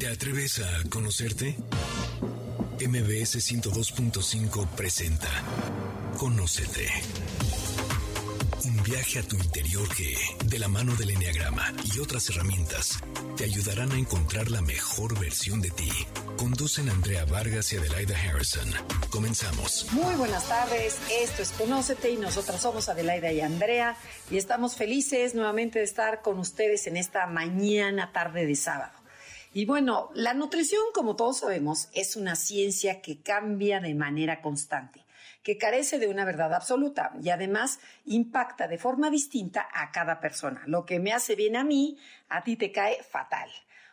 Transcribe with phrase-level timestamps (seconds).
[0.00, 1.56] ¿Te atreves a conocerte?
[2.80, 5.28] MBS 102.5 presenta
[6.16, 6.88] Conócete.
[8.64, 10.16] Un viaje a tu interior que,
[10.46, 12.98] de la mano del Enneagrama y otras herramientas,
[13.36, 15.90] te ayudarán a encontrar la mejor versión de ti.
[16.38, 18.72] Conducen Andrea Vargas y Adelaida Harrison.
[19.10, 19.86] Comenzamos.
[19.92, 23.98] Muy buenas tardes, esto es Conócete y nosotras somos Adelaida y Andrea
[24.30, 28.99] y estamos felices nuevamente de estar con ustedes en esta mañana tarde de sábado.
[29.52, 35.04] Y bueno, la nutrición, como todos sabemos, es una ciencia que cambia de manera constante,
[35.42, 40.62] que carece de una verdad absoluta y además impacta de forma distinta a cada persona.
[40.66, 43.50] Lo que me hace bien a mí, a ti te cae fatal.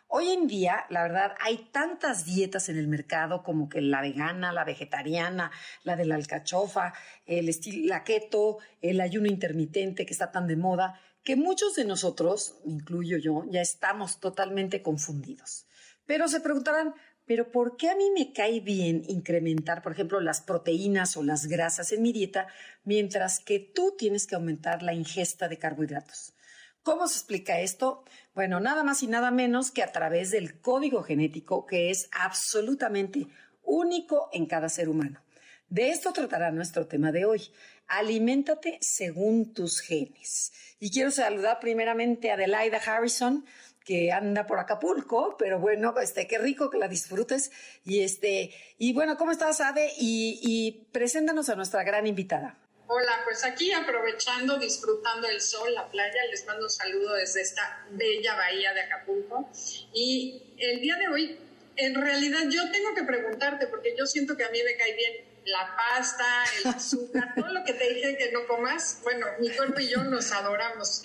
[0.10, 4.54] Hoy en día, la verdad, hay tantas dietas en el mercado como que la vegana,
[4.54, 5.52] la vegetariana,
[5.84, 6.94] la de la alcachofa,
[7.26, 7.50] el
[7.88, 13.18] la keto, el ayuno intermitente que está tan de moda, que muchos de nosotros, incluyo
[13.18, 15.68] yo, ya estamos totalmente confundidos.
[16.06, 20.40] Pero se preguntarán, ¿pero por qué a mí me cae bien incrementar, por ejemplo, las
[20.40, 22.48] proteínas o las grasas en mi dieta,
[22.86, 26.34] mientras que tú tienes que aumentar la ingesta de carbohidratos?
[26.82, 28.06] ¿Cómo se explica esto?
[28.34, 33.28] Bueno, nada más y nada menos que a través del código genético que es absolutamente
[33.64, 35.22] único en cada ser humano.
[35.70, 37.42] De esto tratará nuestro tema de hoy.
[37.88, 40.52] Aliméntate según tus genes.
[40.80, 43.46] Y quiero saludar primeramente a Adelaida Harrison,
[43.86, 47.52] que anda por Acapulco, pero bueno, este, qué rico que la disfrutes.
[47.86, 49.94] Y este, y bueno, ¿cómo estás, Ade?
[49.98, 52.58] Y, y preséntanos a nuestra gran invitada.
[52.90, 57.86] Hola, pues aquí aprovechando, disfrutando el sol, la playa, les mando un saludo desde esta
[57.92, 59.50] bella bahía de Acapulco.
[59.94, 61.38] Y el día de hoy,
[61.78, 65.27] en realidad yo tengo que preguntarte, porque yo siento que a mí me cae bien
[65.48, 66.26] la pasta,
[66.60, 70.04] el azúcar, todo lo que te dije que no comas, bueno, mi cuerpo y yo
[70.04, 71.02] nos adoramos.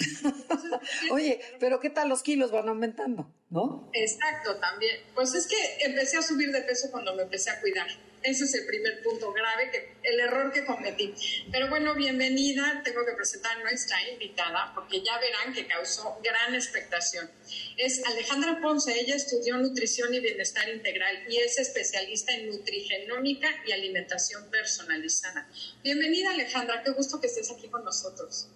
[1.11, 3.89] Oye, pero ¿qué tal los kilos van aumentando, no?
[3.93, 5.01] Exacto, también.
[5.15, 7.89] Pues es que empecé a subir de peso cuando me empecé a cuidar.
[8.23, 11.15] Ese es el primer punto grave, que, el error que cometí.
[11.51, 12.83] Pero bueno, bienvenida.
[12.85, 17.29] Tengo que presentar a nuestra invitada porque ya verán que causó gran expectación.
[17.77, 18.93] Es Alejandra Ponce.
[18.99, 25.49] Ella estudió nutrición y bienestar integral y es especialista en nutrigenómica y alimentación personalizada.
[25.83, 26.83] Bienvenida, Alejandra.
[26.85, 28.49] Qué gusto que estés aquí con nosotros.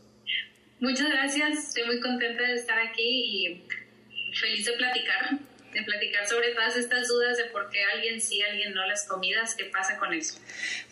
[0.78, 1.68] Muchas gracias.
[1.68, 3.68] Estoy muy contenta de estar aquí y
[4.38, 5.38] feliz de platicar
[5.72, 9.54] de platicar sobre todas estas dudas de por qué alguien sí, alguien no las comidas,
[9.54, 10.38] qué pasa con eso.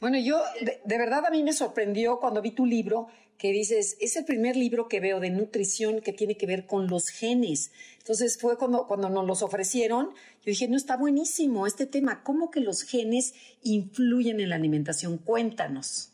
[0.00, 3.08] Bueno, yo de, de, verdad a mí me sorprendió cuando vi tu libro
[3.38, 6.86] que dices, es el primer libro que veo de nutrición que tiene que ver con
[6.86, 7.72] los genes.
[7.98, 12.50] Entonces fue cuando, cuando nos los ofrecieron, yo dije, no, está buenísimo este tema, ¿cómo
[12.50, 15.18] que los genes influyen en la alimentación?
[15.18, 16.10] Cuéntanos.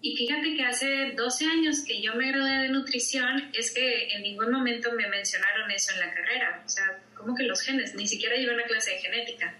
[0.00, 4.22] Y fíjate que hace 12 años que yo me gradué de nutrición, es que en
[4.22, 6.62] ningún momento me mencionaron eso en la carrera.
[6.66, 7.94] O sea, ¿cómo que los genes?
[7.94, 9.54] Ni siquiera llevé una clase de genética.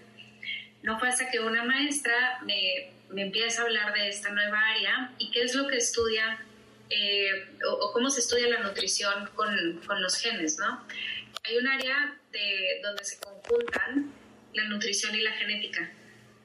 [0.81, 5.13] No fue hasta que una maestra me, me empieza a hablar de esta nueva área
[5.17, 6.45] y qué es lo que estudia
[6.89, 10.85] eh, o, o, cómo se estudia la nutrición con, con los genes, ¿no?
[11.43, 14.13] Hay un área de, donde se conjuntan
[14.53, 15.89] la nutrición y la genética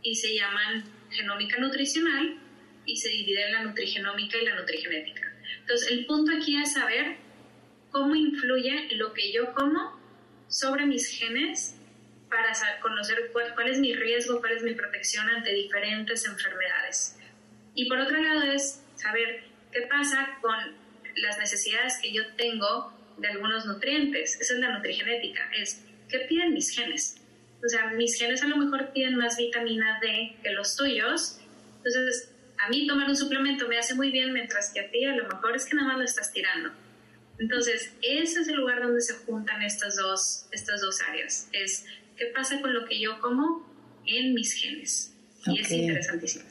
[0.03, 2.39] y se llaman genómica nutricional
[2.87, 5.23] y se divide en la nutrigenómica y la nutrigenética.
[5.61, 7.17] Entonces, el punto aquí es saber
[7.91, 9.98] cómo influye lo que yo como
[10.49, 11.77] sobre mis genes
[12.29, 17.19] para conocer cuál, cuál, es mi riesgo, cuál es mi protección ante diferentes enfermedades.
[17.75, 20.57] Y por otro lado es saber qué pasa con
[21.17, 24.41] las necesidades que yo tengo de algunos nutrientes.
[24.41, 27.21] Esa es la nutrigenética, es qué piden mis genes.
[27.65, 31.41] O sea, mis genes a lo mejor piden más vitamina D que los tuyos.
[31.79, 35.15] Entonces, a mí tomar un suplemento me hace muy bien, mientras que a ti a
[35.15, 36.71] lo mejor es que nada más lo estás tirando.
[37.39, 41.49] Entonces, ese es el lugar donde se juntan estas dos, estas dos áreas.
[41.53, 41.85] Es
[42.17, 43.67] qué pasa con lo que yo como
[44.07, 45.13] en mis genes.
[45.47, 45.63] Y okay.
[45.63, 46.45] es interesantísimo.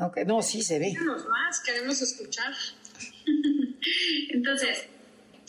[0.00, 0.92] Ok, no, sí se ve.
[1.28, 2.52] Más, queremos escuchar.
[4.30, 4.86] Entonces,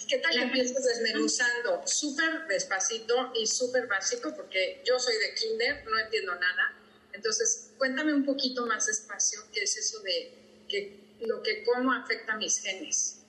[0.07, 1.81] ¿qué tal que empiezas desmenuzando?
[1.85, 6.73] Súper despacito y súper básico, porque yo soy de kinder, no entiendo nada.
[7.11, 10.33] Entonces, cuéntame un poquito más despacio qué es eso de
[10.69, 13.24] que lo que como afecta a mis genes.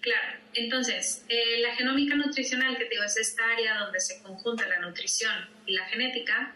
[0.00, 4.66] Claro, entonces, eh, la genómica nutricional, que te digo, es esta área donde se conjunta
[4.68, 5.32] la nutrición
[5.66, 6.54] y la genética,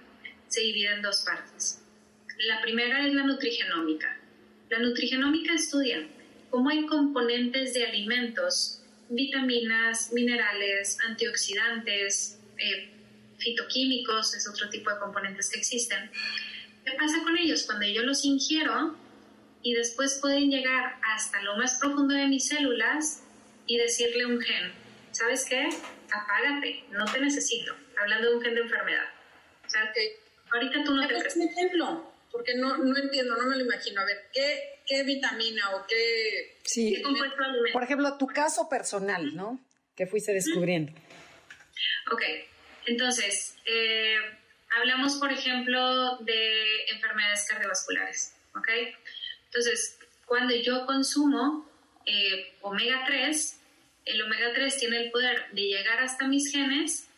[0.48, 1.82] se divide en dos partes.
[2.46, 4.18] La primera es la nutrigenómica.
[4.68, 6.06] La nutrigenómica estudia
[6.50, 12.90] cómo hay componentes de alimentos, vitaminas, minerales, antioxidantes, eh,
[13.38, 16.10] fitoquímicos, es otro tipo de componentes que existen.
[16.84, 17.64] ¿Qué pasa con ellos?
[17.64, 18.96] Cuando yo los ingiero
[19.62, 23.22] y después pueden llegar hasta lo más profundo de mis células
[23.66, 24.72] y decirle a un gen,
[25.12, 25.68] ¿sabes qué?
[26.12, 29.06] Apágate, no te necesito, hablando de un gen de enfermedad.
[29.64, 30.18] O sea, que
[30.52, 34.00] ahorita tú no te un ejemplo, porque no, no entiendo, no me lo imagino.
[34.00, 36.94] A ver, ¿qué, qué vitamina o qué, sí.
[36.96, 37.36] qué compuesto
[37.72, 39.60] Por ejemplo, tu caso personal, ¿no?
[39.94, 40.92] Que fuiste descubriendo.
[42.12, 42.22] Ok,
[42.86, 44.16] entonces, eh,
[44.70, 48.68] hablamos, por ejemplo, de enfermedades cardiovasculares, ¿ok?
[49.50, 51.68] Entonces, cuando yo consumo
[52.06, 53.60] eh, omega 3,
[54.04, 57.08] el omega 3 tiene el poder de llegar hasta mis genes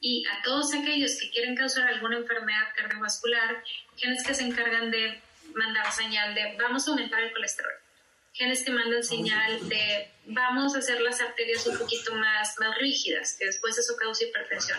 [0.00, 3.64] y a todos aquellos que quieren causar alguna enfermedad cardiovascular,
[3.96, 5.18] genes que se encargan de
[5.54, 7.72] mandar señal de vamos a aumentar el colesterol,
[8.34, 13.34] genes que mandan señal de vamos a hacer las arterias un poquito más, más rígidas,
[13.38, 14.78] que después eso causa hipertensión.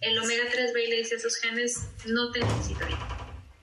[0.00, 2.86] El omega 3 ve y le dice a esos genes, no te necesito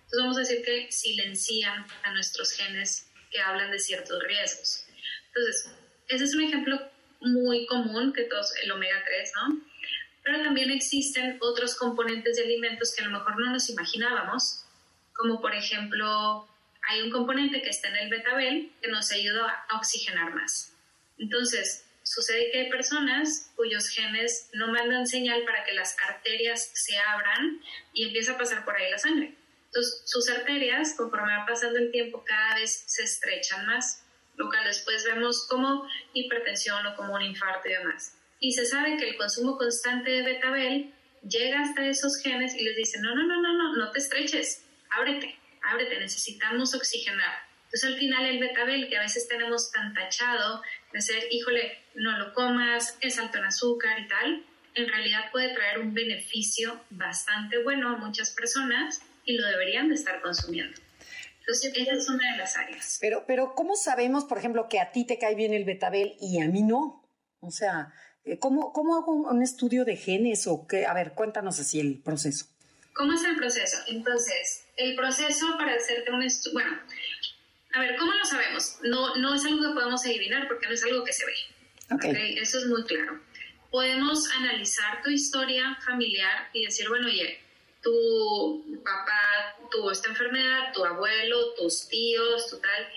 [0.10, 4.88] Entonces vamos a decir que silencian a nuestros genes que hablan de ciertos riesgos.
[5.28, 5.72] Entonces,
[6.08, 6.80] ese es un ejemplo
[7.22, 9.62] muy común que todos, el omega 3, ¿no?
[10.24, 14.66] Pero también existen otros componentes de alimentos que a lo mejor no nos imaginábamos,
[15.14, 16.50] como por ejemplo,
[16.90, 20.74] hay un componente que está en el betabel que nos ayuda a oxigenar más.
[21.20, 26.98] Entonces, sucede que hay personas cuyos genes no mandan señal para que las arterias se
[26.98, 27.62] abran
[27.94, 29.36] y empieza a pasar por ahí la sangre.
[29.70, 34.04] Entonces, sus arterias, conforme va pasando el tiempo, cada vez se estrechan más
[34.40, 38.16] lo cual después vemos como hipertensión o como un infarto y demás.
[38.40, 40.94] Y se sabe que el consumo constante de betabel
[41.28, 44.66] llega hasta esos genes y les dice, no, no, no, no, no, no te estreches,
[44.92, 47.38] ábrete, ábrete, necesitamos oxigenar.
[47.66, 50.64] Entonces al final el betabel que a veces tenemos tan tachado
[50.94, 54.46] de ser, híjole, no lo comas, es alto en azúcar y tal,
[54.76, 59.96] en realidad puede traer un beneficio bastante bueno a muchas personas y lo deberían de
[59.96, 60.76] estar consumiendo.
[61.42, 62.98] Entonces, esa es una de las áreas.
[63.00, 66.42] Pero, pero, ¿cómo sabemos, por ejemplo, que a ti te cae bien el betabel y
[66.42, 67.08] a mí no?
[67.40, 67.94] O sea,
[68.26, 70.86] eh, ¿cómo, cómo hago un estudio de genes o qué?
[70.86, 72.48] A ver, cuéntanos así el proceso.
[72.94, 73.78] ¿Cómo es el proceso?
[73.88, 76.80] Entonces, el proceso para hacerte un estudio, bueno,
[77.74, 78.80] a ver, ¿cómo lo sabemos?
[78.84, 81.96] No, no es algo que podemos adivinar porque no es algo que se ve.
[81.96, 82.38] Okay.
[82.40, 83.22] Eso es muy claro.
[83.70, 87.40] Podemos analizar tu historia familiar y decir, bueno, oye,
[87.90, 92.88] tu papá tuvo esta enfermedad, tu abuelo, tus tíos, tu tal,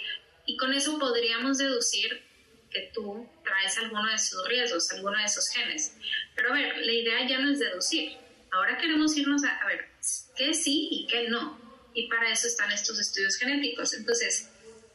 [0.46, 2.22] y con eso podríamos deducir
[2.70, 5.96] que tú traes alguno de esos riesgos, alguno de esos genes.
[6.34, 8.16] Pero a ver, la idea ya no es deducir.
[8.50, 9.90] Ahora queremos irnos a, a ver
[10.36, 11.60] qué sí y qué no.
[11.94, 13.92] Y para eso están estos estudios genéticos.
[13.94, 14.50] Entonces,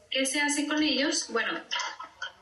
[0.10, 1.28] ¿qué se hace con ellos?
[1.30, 1.60] Bueno,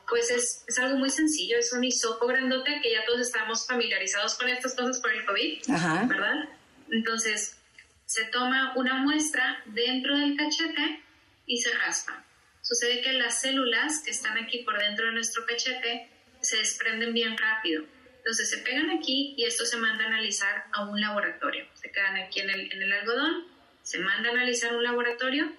[0.08, 4.36] pues es, es, algo muy sencillo, es un hisopo grandote que ya todos estamos familiarizados
[4.36, 5.62] con estas cosas por el COVID,
[6.08, 6.48] ¿verdad?
[6.90, 7.56] Entonces,
[8.04, 11.02] se toma una muestra dentro del cachete
[11.46, 12.24] y se raspa.
[12.62, 16.08] Sucede que las células que están aquí por dentro de nuestro cachete
[16.40, 17.84] se desprenden bien rápido.
[18.18, 21.64] Entonces se pegan aquí y esto se manda a analizar a un laboratorio.
[21.74, 23.46] Se quedan aquí en el, en el algodón,
[23.82, 25.52] se manda a analizar a un laboratorio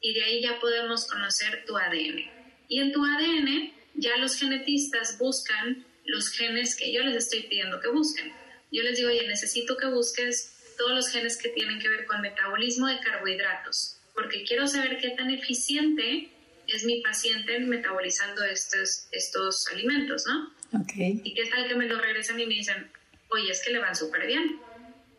[0.00, 2.30] y de ahí ya podemos conocer tu ADN.
[2.68, 7.80] Y en tu ADN ya los genetistas buscan los genes que yo les estoy pidiendo
[7.80, 8.32] que busquen.
[8.70, 12.20] Yo les digo, oye, necesito que busques todos los genes que tienen que ver con
[12.20, 16.30] metabolismo de carbohidratos, porque quiero saber qué tan eficiente
[16.66, 20.80] es mi paciente metabolizando estos, estos alimentos, ¿no?
[20.82, 21.20] Okay.
[21.22, 22.90] Y qué tal que me lo regresan y me dicen,
[23.30, 24.60] oye, es que le van súper bien.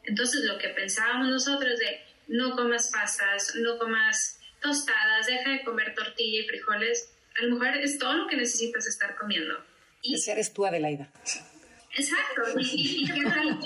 [0.04, 5.94] Entonces, lo que pensábamos nosotros de no comas pastas, no comas tostadas, deja de comer
[5.96, 9.56] tortilla y frijoles, a lo mejor es todo lo que necesitas estar comiendo.
[10.02, 11.10] Y Ese eres tú, Adelaida.
[11.96, 12.42] Exacto.
[12.60, 13.60] y qué tal?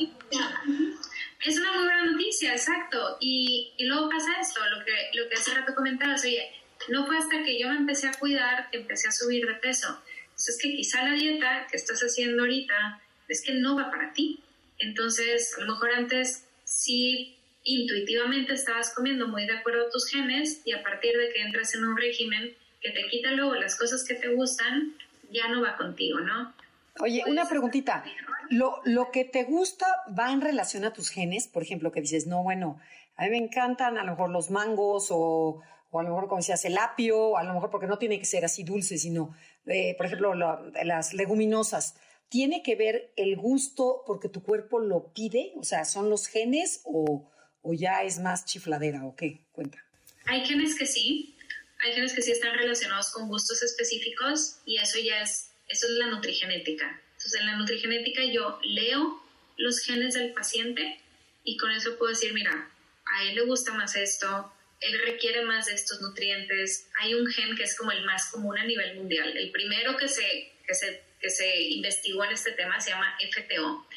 [1.46, 3.18] Es una muy buena noticia, exacto.
[3.20, 6.52] Y, y, luego pasa esto, lo que, lo que hace rato comentabas, oye,
[6.90, 9.88] no fue hasta que yo me empecé a cuidar que empecé a subir de peso.
[10.24, 14.14] Entonces es que quizá la dieta que estás haciendo ahorita es que no va para
[14.14, 14.40] ti.
[14.80, 20.62] Entonces, a lo mejor antes sí intuitivamente estabas comiendo muy de acuerdo a tus genes
[20.66, 24.04] y a partir de que entras en un régimen que te quita luego las cosas
[24.04, 24.96] que te gustan,
[25.30, 26.54] ya no va contigo, ¿no?
[27.00, 28.04] Oye, una preguntita.
[28.50, 32.28] Lo, lo que te gusta va en relación a tus genes, por ejemplo, que dices,
[32.28, 32.80] no, bueno,
[33.16, 36.40] a mí me encantan a lo mejor los mangos o, o a lo mejor, como
[36.40, 39.96] decías, el apio, a lo mejor porque no tiene que ser así dulce, sino, eh,
[39.96, 41.96] por ejemplo, las leguminosas.
[42.30, 45.54] ¿Tiene que ver el gusto porque tu cuerpo lo pide?
[45.58, 47.30] O sea, ¿son los genes o,
[47.62, 49.46] o ya es más chifladera o qué?
[49.52, 49.78] Cuenta.
[50.26, 51.36] Hay genes que sí,
[51.84, 55.94] hay genes que sí están relacionados con gustos específicos y eso ya es eso es
[55.94, 57.02] la nutrigenética.
[57.12, 59.24] Entonces, en la nutrigenética yo leo
[59.58, 61.00] los genes del paciente
[61.44, 62.70] y con eso puedo decir, mira,
[63.06, 66.90] a él le gusta más esto, él requiere más de estos nutrientes.
[67.00, 69.38] Hay un gen que es como el más común a nivel mundial.
[69.38, 73.88] El primero que se, que se, que se investigó en este tema se llama FTO.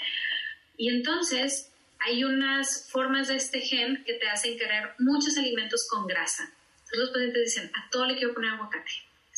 [0.76, 6.06] Y entonces hay unas formas de este gen que te hacen querer muchos alimentos con
[6.06, 6.52] grasa.
[6.80, 8.90] Entonces los pacientes dicen, a todo le quiero poner aguacate.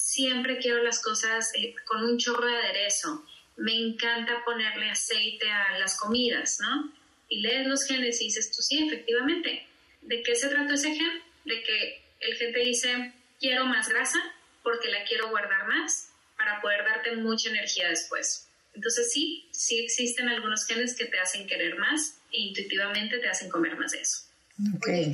[0.06, 3.26] Siempre quiero las cosas eh, con un chorro de aderezo.
[3.56, 6.92] Me encanta ponerle aceite a las comidas, ¿no?
[7.28, 9.66] Y lees los genes y dices, tú sí, efectivamente.
[10.02, 11.22] ¿De qué se trata ese gen?
[11.44, 14.20] De que el gen te dice, quiero más grasa
[14.62, 18.46] porque la quiero guardar más para poder darte mucha energía después.
[18.74, 23.50] Entonces sí, sí existen algunos genes que te hacen querer más e intuitivamente te hacen
[23.50, 24.18] comer más de eso.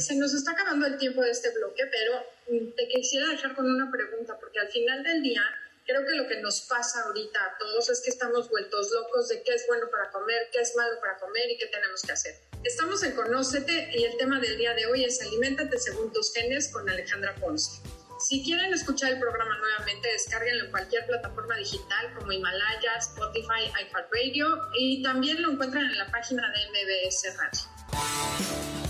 [0.00, 3.90] se nos está acabando el tiempo de este bloque, pero te quisiera dejar con una
[3.90, 5.42] pregunta, porque al final del día
[5.86, 9.42] creo que lo que nos pasa ahorita a todos es que estamos vueltos locos de
[9.42, 12.34] qué es bueno para comer, qué es malo para comer y qué tenemos que hacer.
[12.64, 16.68] Estamos en Conócete y el tema del día de hoy es Aliméntate según tus genes
[16.68, 17.82] con Alejandra Ponce.
[18.20, 24.60] Si quieren escuchar el programa nuevamente, descárguenlo en cualquier plataforma digital como Himalaya, Spotify, iHeartRadio
[24.78, 27.60] y también lo encuentran en la página de MBS Radio.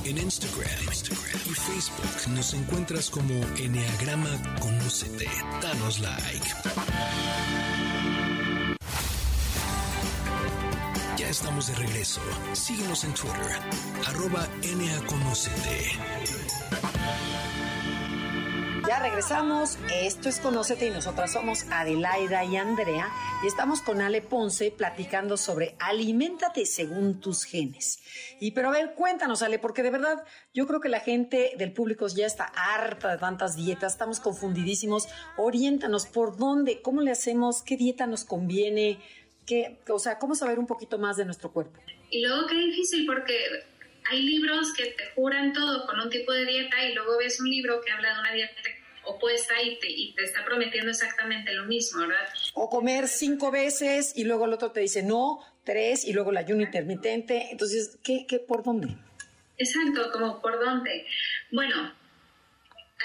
[0.05, 1.22] En Instagram, Instagram
[1.55, 4.31] Facebook nos encuentras como Enneagrama
[4.61, 5.29] Conócete.
[5.61, 6.47] Danos like.
[11.17, 12.21] Ya estamos de regreso.
[12.53, 13.59] Síguenos en Twitter,
[14.07, 14.49] arroba
[15.07, 16.92] Conocete.
[19.01, 19.79] Regresamos.
[19.93, 23.11] Esto es Conócete y nosotras somos Adelaida y Andrea
[23.43, 28.03] y estamos con Ale Ponce platicando sobre aliméntate según tus genes.
[28.41, 31.73] Y pero a ver, cuéntanos Ale, porque de verdad yo creo que la gente del
[31.73, 35.09] público ya está harta de tantas dietas, estamos confundidísimos.
[35.37, 38.99] Oriéntanos por dónde, cómo le hacemos, qué dieta nos conviene,
[39.47, 41.81] qué, o sea, cómo saber un poquito más de nuestro cuerpo.
[42.11, 43.35] Y luego qué difícil porque
[44.11, 47.49] hay libros que te juran todo con un tipo de dieta y luego ves un
[47.49, 48.63] libro que habla de una dieta
[49.05, 52.29] opuesta y te, y te está prometiendo exactamente lo mismo, ¿verdad?
[52.55, 56.37] O comer cinco veces y luego el otro te dice no, tres y luego el
[56.37, 57.49] ayuno intermitente.
[57.51, 58.97] Entonces, ¿qué, qué, por dónde?
[59.59, 61.07] Exacto, como por dónde.
[61.51, 61.95] Bueno,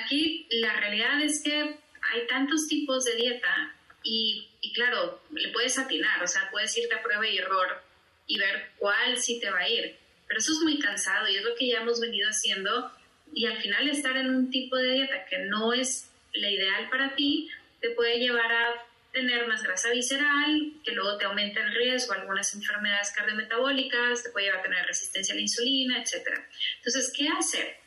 [0.04, 5.78] aquí la realidad es que hay tantos tipos de dieta y, y claro, le puedes
[5.78, 7.84] atinar, o sea, puedes irte a prueba y error
[8.26, 9.98] y ver cuál sí te va a ir.
[10.28, 12.92] Pero eso es muy cansado y es lo que ya hemos venido haciendo
[13.38, 17.14] y al final estar en un tipo de dieta que no es la ideal para
[17.14, 17.48] ti,
[17.80, 22.52] te puede llevar a tener más grasa visceral, que luego te aumenta el riesgo algunas
[22.56, 26.30] enfermedades cardiometabólicas, te puede llevar a tener resistencia a la insulina, etc.
[26.78, 27.78] Entonces, ¿qué hacer?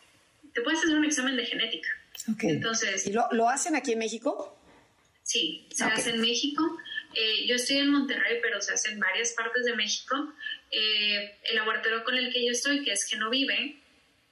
[0.55, 1.89] Te puedes hacer un examen de genética.
[2.43, 4.57] Entonces, ¿Y lo, hacen aquí en México?
[5.25, 6.79] Sí, se hace en México.
[7.15, 10.33] Eh, yo estoy en Monterrey, pero se hace en varias partes de México.
[10.71, 13.80] Eh, el laboratorio con el que yo estoy, que es Genovive,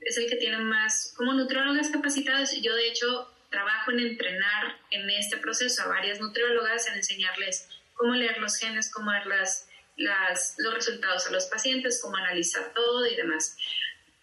[0.08, 5.08] es el que tiene más, como nutriólogas capacitadas, yo de hecho trabajo en entrenar en
[5.10, 9.68] este proceso a varias nutriólogas, en enseñarles cómo leer los genes, cómo ver las,
[10.58, 13.56] los resultados a los pacientes, cómo analizar todo y demás.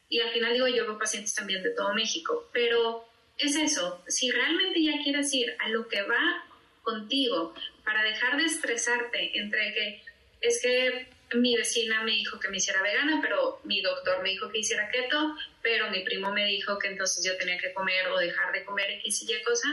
[0.09, 4.31] Y al final digo, yo veo pacientes también de todo México, pero es eso, si
[4.31, 6.45] realmente ya quieres ir a lo que va
[6.81, 10.03] contigo para dejar de estresarte entre que
[10.41, 14.49] es que mi vecina me dijo que me hiciera vegana, pero mi doctor me dijo
[14.51, 18.17] que hiciera keto, pero mi primo me dijo que entonces yo tenía que comer o
[18.17, 19.69] dejar de comer X y Y cosa.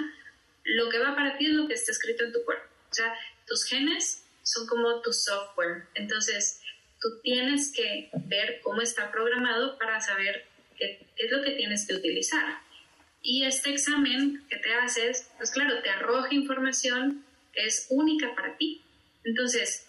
[0.65, 2.65] Lo que va para ti es lo que está escrito en tu cuerpo.
[2.91, 3.15] O sea,
[3.47, 5.85] tus genes son como tu software.
[5.95, 6.63] Entonces,
[7.01, 10.47] tú tienes que ver cómo está programado para saber
[10.79, 12.61] qué, es lo que tienes que utilizar.
[13.23, 18.57] Y este examen que te haces, pues claro, te arroja información que es única para
[18.57, 18.83] ti.
[19.25, 19.89] Entonces,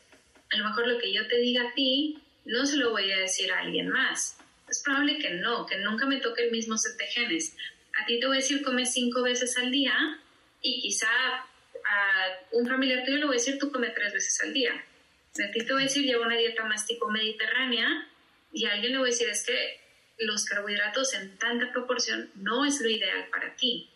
[0.53, 3.19] a lo mejor lo que yo te diga a ti no se lo voy a
[3.19, 4.37] decir a alguien más.
[4.69, 7.55] Es probable que no, que nunca me toque el mismo set de genes.
[8.01, 9.93] A ti te voy a decir come cinco veces al día
[10.61, 14.53] y quizá a un familiar tuyo le voy a decir tú come tres veces al
[14.53, 14.73] día.
[14.73, 18.07] A ti te voy a decir lleva una dieta más tipo mediterránea
[18.51, 19.81] y a alguien le voy a decir es que
[20.19, 23.89] los carbohidratos en tanta proporción no es lo ideal para ti.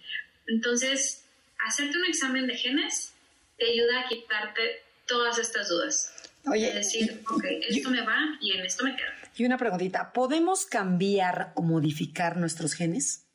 [0.48, 1.26] Entonces,
[1.60, 3.14] hacerte un examen de genes
[3.58, 6.14] te ayuda a quitarte todas estas dudas.
[6.52, 9.10] Oye, decir, ok, esto me va y en esto me quedo.
[9.36, 13.26] Y una preguntita, ¿podemos cambiar o modificar nuestros genes?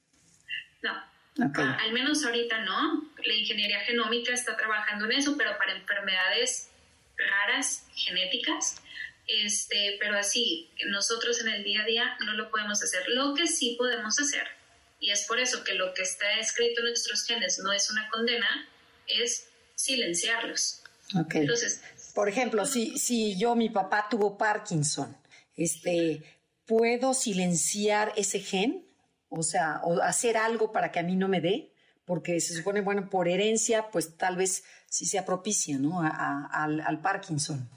[0.82, 1.52] No.
[1.54, 3.10] al menos ahorita no.
[3.24, 6.70] La ingeniería genómica está trabajando en eso, pero para enfermedades
[7.16, 8.82] raras, genéticas.
[9.26, 13.02] Este, pero así, nosotros en el día a día no lo podemos hacer.
[13.08, 14.46] Lo que sí podemos hacer,
[15.00, 18.08] y es por eso que lo que está escrito en nuestros genes no es una
[18.08, 18.68] condena,
[19.06, 20.82] es silenciarlos.
[21.14, 21.42] Okay.
[21.42, 21.82] Entonces,
[22.14, 25.16] por ejemplo, si, si yo, mi papá tuvo Parkinson,
[25.56, 26.22] este,
[26.66, 28.86] ¿puedo silenciar ese gen?
[29.28, 31.72] O sea, o hacer algo para que a mí no me dé,
[32.04, 36.00] porque se supone, bueno, por herencia, pues tal vez sí sea propicia, ¿no?
[36.02, 37.68] al, Parkinson.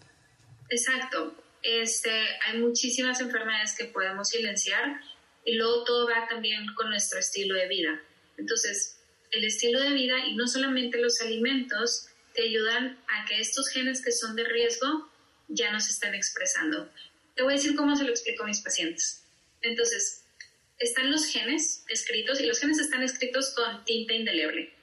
[0.70, 1.36] Exacto.
[1.62, 2.12] este,
[2.48, 5.00] hay muchísimas enfermedades que podemos silenciar
[5.46, 8.02] y luego todo va también con nuestro estilo de vida.
[8.38, 9.00] Entonces,
[9.32, 14.02] el estilo de vida y no solamente los alimentos te ayudan a que estos genes
[14.04, 15.10] que son de riesgo
[15.48, 16.90] ya no se estén expresando.
[17.36, 19.24] Te voy a decir cómo se lo explico a mis pacientes.
[19.62, 20.24] Entonces,
[20.78, 24.74] están los genes escritos y los genes están escritos con tinta indeleble.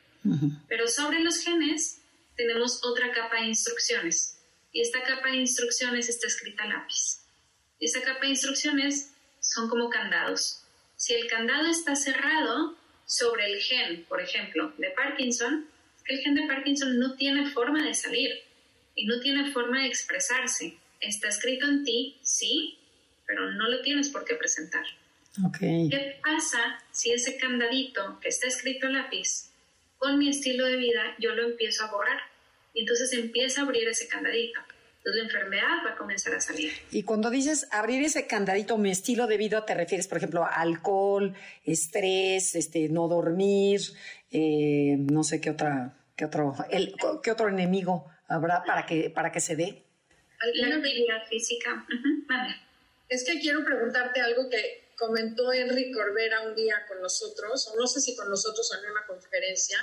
[0.68, 1.99] Pero sobre los genes
[2.37, 4.38] tenemos otra capa de instrucciones
[4.73, 7.23] y esta capa de instrucciones está escrita a lápiz.
[7.78, 10.62] Y esta capa de instrucciones son como candados.
[10.97, 15.68] Si el candado está cerrado sobre el gen, por ejemplo, de Parkinson,
[16.06, 18.30] el gen de Parkinson no tiene forma de salir
[18.94, 20.76] y no tiene forma de expresarse.
[21.00, 22.78] Está escrito en ti, sí,
[23.26, 24.85] pero no lo tienes por qué presentar.
[25.59, 29.50] ¿Qué pasa si ese candadito que está escrito a lápiz,
[29.97, 32.21] con mi estilo de vida, yo lo empiezo a borrar?
[32.75, 34.61] Y entonces empieza a abrir ese candadito.
[35.04, 36.73] Entonces la enfermedad va a comenzar a salir.
[36.92, 40.61] Y cuando dices abrir ese candadito, mi estilo de vida, te refieres, por ejemplo, a
[40.61, 43.80] alcohol, estrés, este, no dormir,
[44.30, 49.32] eh, no sé qué otra, qué otro, el, qué otro enemigo habrá para que, para
[49.32, 49.82] que se dé.
[50.54, 51.85] La actividad física.
[53.09, 57.88] Es que quiero preguntarte algo que comentó Enrique Corbera un día con nosotros, o no
[57.88, 59.78] sé si con nosotros o en una conferencia,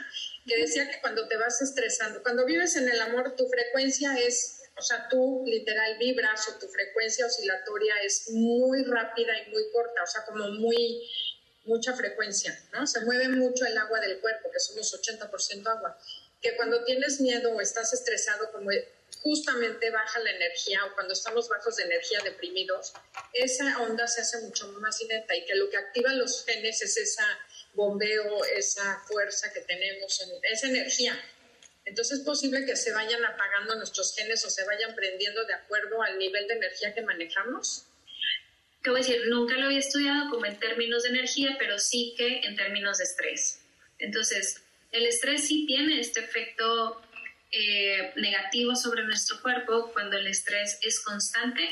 [0.45, 4.58] que decía que cuando te vas estresando, cuando vives en el amor, tu frecuencia es,
[4.79, 10.03] o sea, tú literal vibras o tu frecuencia oscilatoria es muy rápida y muy corta,
[10.03, 11.05] o sea, como muy,
[11.65, 12.87] mucha frecuencia, ¿no?
[12.87, 15.97] Se mueve mucho el agua del cuerpo, que somos 80% agua.
[16.41, 18.69] Que cuando tienes miedo o estás estresado, como
[19.21, 22.93] justamente baja la energía o cuando estamos bajos de energía, deprimidos,
[23.33, 26.95] esa onda se hace mucho más ineta y que lo que activa los genes es
[26.95, 27.25] esa
[27.73, 31.19] bombeo, esa fuerza que tenemos, esa energía.
[31.89, 36.03] Entonces es posible que se vayan apagando nuestros genes o se vayan prendiendo de acuerdo
[36.03, 37.87] al nivel de energía que manejamos.
[38.83, 42.13] Te voy a decir, nunca lo había estudiado como en términos de energía, pero sí
[42.15, 43.65] que en términos de estrés.
[43.97, 47.01] Entonces, el estrés sí tiene este efecto
[47.51, 51.67] eh, negativo sobre nuestro cuerpo cuando el estrés es constante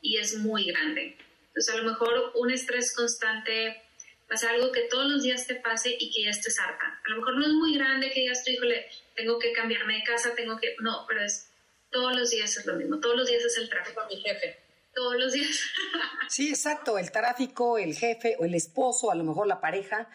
[0.00, 1.14] y es muy grande.
[1.48, 3.82] Entonces, a lo mejor un estrés constante
[4.28, 7.00] pasa algo que todos los días te pase y que ya estés harta.
[7.04, 10.34] A lo mejor no es muy grande que digas, híjole, tengo que cambiarme de casa,
[10.34, 10.76] tengo que...
[10.80, 11.50] No, pero es
[11.90, 14.02] todos los días es lo mismo, todos los días es el tráfico.
[14.10, 14.58] mi jefe.
[14.94, 15.62] Todos los días.
[16.28, 20.08] sí, exacto, el tráfico, el jefe o el esposo, a lo mejor la pareja.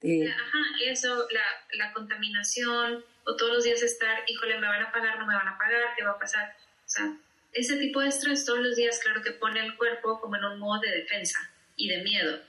[0.00, 5.18] Ajá, eso, la, la contaminación, o todos los días estar, híjole, me van a pagar,
[5.18, 6.56] no me van a pagar, ¿qué va a pasar?
[6.86, 7.16] O sea,
[7.52, 10.60] ese tipo de estrés todos los días, claro que pone el cuerpo como en un
[10.60, 11.38] modo de defensa
[11.76, 12.40] y de miedo.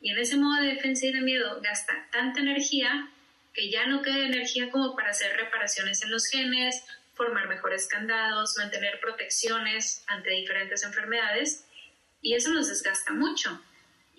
[0.00, 3.10] Y en ese modo de defensa y de miedo gasta tanta energía
[3.52, 6.84] que ya no queda energía como para hacer reparaciones en los genes,
[7.14, 11.66] formar mejores candados, mantener protecciones ante diferentes enfermedades.
[12.22, 13.60] Y eso nos desgasta mucho.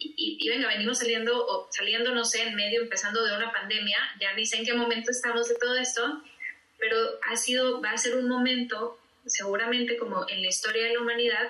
[0.02, 4.34] Y, venga, venimos saliendo, o saliendo, no sé, en medio, empezando de una pandemia, ya
[4.34, 6.24] ni sé en qué momento estamos de todo esto,
[6.78, 11.02] pero ha sido, va a ser un momento, seguramente como en la historia de la
[11.02, 11.50] humanidad,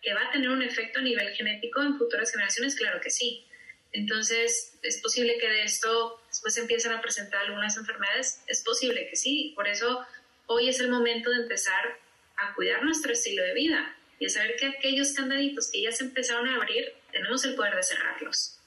[0.00, 3.46] que va a tener un efecto a nivel genético en futuras generaciones, claro que sí.
[3.92, 8.40] Entonces, ¿es posible que de esto después empiecen a presentar algunas enfermedades?
[8.46, 9.52] Es posible que sí.
[9.54, 10.00] Por eso,
[10.46, 11.98] hoy es el momento de empezar
[12.36, 16.04] a cuidar nuestro estilo de vida y a saber que aquellos candaditos que ya se
[16.04, 18.58] empezaron a abrir, tenemos el poder de cerrarlos.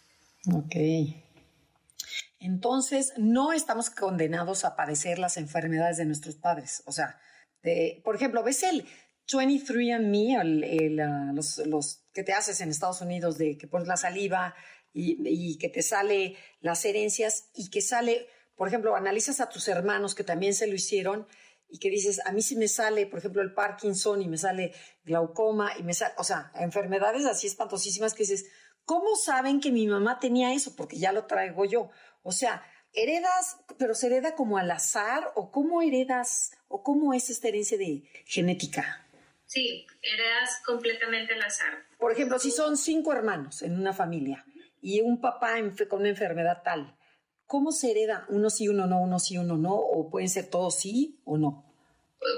[0.54, 0.76] Ok.
[2.40, 6.84] Entonces, no estamos condenados a padecer las enfermedades de nuestros padres.
[6.86, 7.20] O sea,
[8.04, 8.86] por ejemplo, ¿ves el
[9.28, 13.88] 23andMe, el, el, uh, los, los, que te haces en Estados Unidos de que pones
[13.88, 14.56] la saliva
[14.96, 19.68] y, y, que te sale las herencias y que sale, por ejemplo, analizas a tus
[19.68, 21.28] hermanos que también se lo hicieron
[21.68, 24.74] y que dices, a mí sí me sale, por ejemplo, el Parkinson y me sale
[25.04, 28.46] glaucoma y me sale, o sea, enfermedades así espantosísimas que dices,
[28.86, 30.76] ¿cómo saben que mi mamá tenía eso?
[30.78, 31.90] Porque ya lo traigo yo.
[32.24, 37.30] O sea, heredas, pero se hereda como al azar o cómo heredas o cómo es
[37.30, 39.06] esta herencia de genética.
[39.46, 41.86] Sí, heredas completamente al azar.
[42.00, 44.46] Por ejemplo, si son cinco hermanos en una familia
[44.82, 45.56] y un papá
[45.90, 46.96] con una enfermedad tal,
[47.48, 48.26] ¿Cómo se hereda?
[48.30, 49.76] ¿Uno sí, uno no, uno sí, uno no?
[49.76, 51.64] ¿O pueden ser todos sí o no?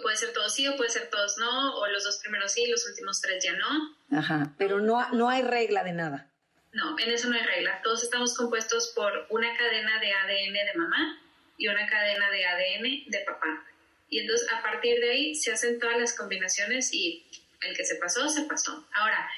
[0.01, 2.85] Puede ser todos sí o puede ser todos no, o los dos primeros sí, los
[2.89, 4.17] últimos tres ya no.
[4.17, 6.33] Ajá, pero no, no hay regla de nada.
[6.73, 7.79] No, en eso no hay regla.
[7.83, 11.21] Todos estamos compuestos por una cadena de ADN de mamá
[11.57, 13.65] y una cadena de ADN de papá.
[14.09, 17.25] Y entonces a partir de ahí se hacen todas las combinaciones y
[17.61, 18.85] el que se pasó, se pasó.
[18.93, 19.29] Ahora,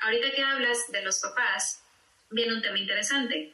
[0.00, 1.82] ahorita que hablas de los papás,
[2.30, 3.52] viene un tema interesante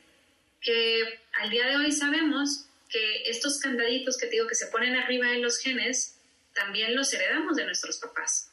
[0.60, 4.96] que al día de hoy sabemos que estos candaditos que te digo que se ponen
[4.96, 6.16] arriba de los genes,
[6.54, 8.50] también los heredamos de nuestros papás.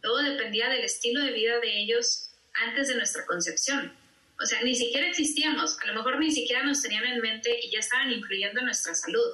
[0.00, 3.92] Todo dependía del estilo de vida de ellos antes de nuestra concepción.
[4.40, 7.70] O sea, ni siquiera existíamos, a lo mejor ni siquiera nos tenían en mente y
[7.70, 9.28] ya estaban influyendo en nuestra salud.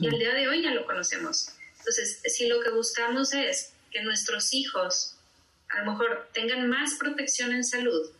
[0.00, 1.50] Y al día de hoy ya lo conocemos.
[1.78, 5.16] Entonces, si lo que buscamos es que nuestros hijos
[5.68, 8.10] a lo mejor tengan más protección en salud,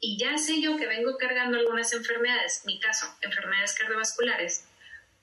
[0.00, 4.64] y ya sé yo que vengo cargando algunas enfermedades, mi caso, enfermedades cardiovasculares,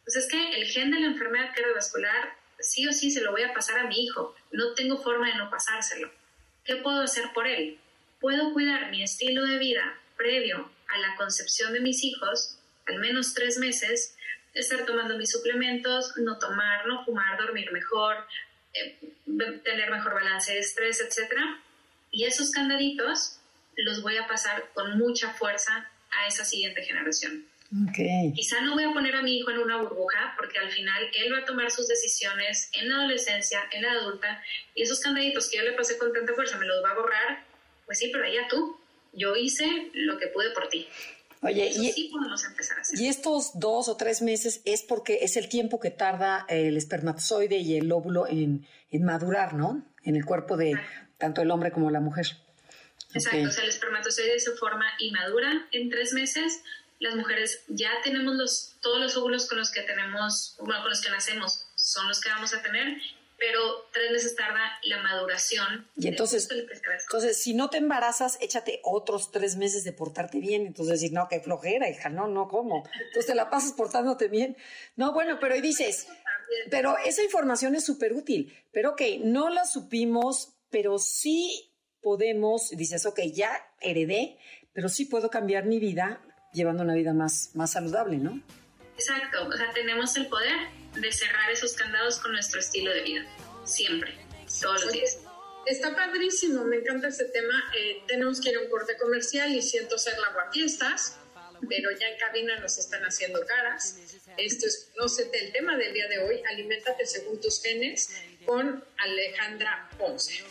[0.03, 3.43] pues es que el gen de la enfermedad cardiovascular sí o sí se lo voy
[3.43, 6.11] a pasar a mi hijo, no tengo forma de no pasárselo.
[6.63, 7.79] ¿Qué puedo hacer por él?
[8.19, 13.33] Puedo cuidar mi estilo de vida previo a la concepción de mis hijos, al menos
[13.33, 14.15] tres meses,
[14.53, 18.17] estar tomando mis suplementos, no tomar, no fumar, dormir mejor,
[18.73, 18.99] eh,
[19.63, 21.33] tener mejor balance de estrés, etc.
[22.11, 23.39] Y esos candaditos
[23.77, 27.45] los voy a pasar con mucha fuerza a esa siguiente generación.
[27.89, 28.31] Okay.
[28.33, 31.33] Quizá no voy a poner a mi hijo en una burbuja porque al final él
[31.33, 34.41] va a tomar sus decisiones en la adolescencia, en la adulta,
[34.75, 37.45] y esos candaditos que yo le pasé con tanta fuerza me los va a borrar.
[37.85, 38.77] Pues sí, pero allá tú.
[39.13, 40.87] Yo hice lo que pude por ti.
[41.41, 42.99] Oye, y, sí podemos empezar a hacer.
[42.99, 47.57] y estos dos o tres meses es porque es el tiempo que tarda el espermatozoide
[47.57, 49.85] y el óvulo en, en madurar, ¿no?
[50.03, 50.73] En el cuerpo de
[51.17, 52.27] tanto el hombre como la mujer.
[53.15, 56.61] Exacto, o sea, el espermatozoide se forma y madura en tres meses.
[56.99, 61.01] Las mujeres ya tenemos los, todos los óvulos con los que tenemos, bueno, con los
[61.01, 62.97] que nacemos, son los que vamos a tener,
[63.37, 65.87] pero tres meses tarda la maduración.
[65.95, 70.65] Y entonces, entonces, si no te embarazas, échate otros tres meses de portarte bien.
[70.65, 72.87] Entonces, decir, no, qué flojera, hija, no, no, ¿cómo?
[72.93, 74.57] Entonces te la pasas portándote bien.
[74.95, 76.07] No, bueno, pero y dices,
[76.69, 78.57] pero esa información es súper útil.
[78.71, 81.74] Pero ok, no la supimos, pero sí
[82.05, 84.37] podemos, dices, ok, ya heredé,
[84.73, 86.21] pero sí puedo cambiar mi vida
[86.53, 88.43] llevando una vida más, más saludable, ¿no?
[88.95, 90.55] Exacto, o sea, tenemos el poder
[90.93, 93.25] de cerrar esos candados con nuestro estilo de vida,
[93.63, 94.13] siempre,
[94.61, 95.17] todos los días.
[95.65, 97.55] Está padrísimo, me encanta ese tema.
[97.75, 101.17] Eh, tenemos que ir a un corte comercial y siento ser la guapiestas,
[101.67, 103.97] pero ya en cabina nos están haciendo caras.
[104.37, 108.11] Esto es, no sé, el tema del día de hoy, aliméntate según tus genes,
[108.45, 110.43] con Alejandra Ponce.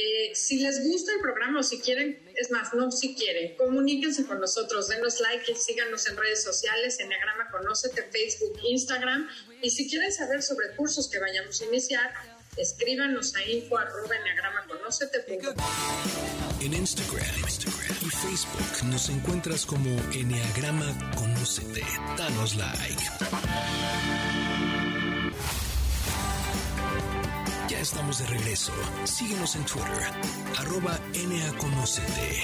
[0.00, 4.26] Eh, si les gusta el programa o si quieren, es más, no si quieren, comuníquense
[4.26, 9.28] con nosotros, denos like síganos en redes sociales, Enneagrama Conócete, Facebook, Instagram.
[9.60, 12.14] Y si quieren saber sobre cursos que vayamos a iniciar,
[12.56, 14.14] escríbanos a info arroba
[16.60, 21.82] En Instagram, Instagram y Facebook nos encuentras como Enneagrama Conócete.
[22.16, 23.02] Danos like.
[27.80, 28.72] Estamos de regreso.
[29.04, 30.10] Síguenos en Twitter,
[30.58, 32.42] arroba NAConocete.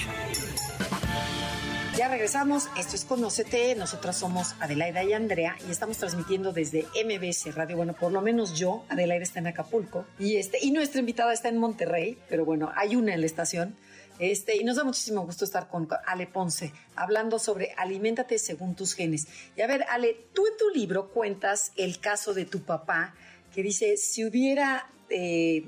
[1.97, 7.53] Ya regresamos, esto es Conocete, nosotras somos Adelaida y Andrea y estamos transmitiendo desde MBS
[7.55, 11.33] Radio, bueno, por lo menos yo, Adelaida está en Acapulco y, este, y nuestra invitada
[11.33, 13.75] está en Monterrey, pero bueno, hay una en la estación.
[14.17, 18.93] Este, y nos da muchísimo gusto estar con Ale Ponce, hablando sobre Aliméntate según tus
[18.93, 19.27] genes.
[19.57, 23.13] Y a ver, Ale, tú en tu libro cuentas el caso de tu papá,
[23.53, 25.63] que dice, si hubiera eh,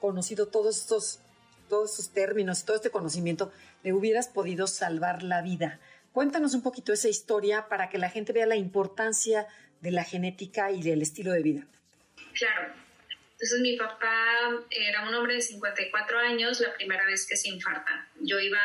[0.00, 1.20] conocido todos estos,
[1.68, 5.80] todos estos términos, todo este conocimiento, le hubieras podido salvar la vida.
[6.12, 9.46] Cuéntanos un poquito esa historia para que la gente vea la importancia
[9.80, 11.66] de la genética y del estilo de vida.
[12.34, 12.72] Claro.
[13.32, 18.08] Entonces mi papá era un hombre de 54 años la primera vez que se infarta.
[18.20, 18.60] Yo iba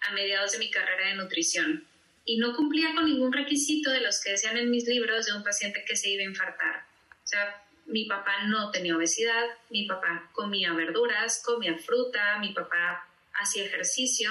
[0.00, 1.86] a mediados de mi carrera de nutrición
[2.24, 5.44] y no cumplía con ningún requisito de los que decían en mis libros de un
[5.44, 6.86] paciente que se iba a infartar.
[7.22, 13.08] O sea, mi papá no tenía obesidad, mi papá comía verduras, comía fruta, mi papá
[13.34, 14.30] hacía ejercicio.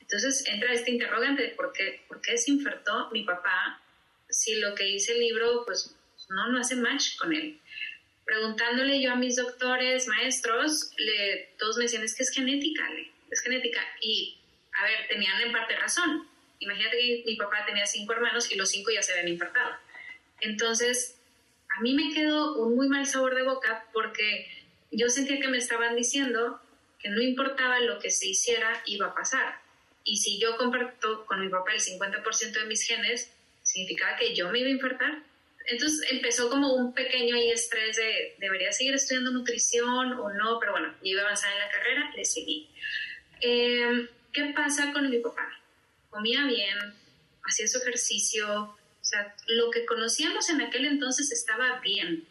[0.00, 3.80] Entonces entra este interrogante de por qué, por qué se infartó mi papá
[4.28, 5.94] si lo que dice el libro pues
[6.28, 7.58] no, no hace match con él.
[8.24, 12.88] Preguntándole yo a mis doctores, maestros, le, todos me decían es que es genética,
[13.30, 13.80] es genética.
[14.00, 14.38] Y
[14.78, 16.28] a ver, tenían en parte razón.
[16.58, 19.74] Imagínate que mi papá tenía cinco hermanos y los cinco ya se habían infartado.
[20.40, 21.18] Entonces,
[21.76, 24.46] a mí me quedó un muy mal sabor de boca porque
[24.90, 26.60] yo sentía que me estaban diciendo
[26.98, 29.60] que no importaba lo que se hiciera, iba a pasar.
[30.04, 33.32] Y si yo comparto con mi papá el 50% de mis genes,
[33.62, 35.22] significaba que yo me iba a infartar.
[35.66, 40.58] Entonces empezó como un pequeño estrés de, ¿debería seguir estudiando nutrición o no?
[40.58, 42.68] Pero bueno, yo iba a avanzar en la carrera, le seguí.
[43.40, 45.60] Em, ¿Qué pasa con mi papá?
[46.10, 46.78] Comía bien,
[47.44, 48.76] hacía su ejercicio,
[49.12, 52.26] sea, lo que conocíamos en aquel entonces estaba bien.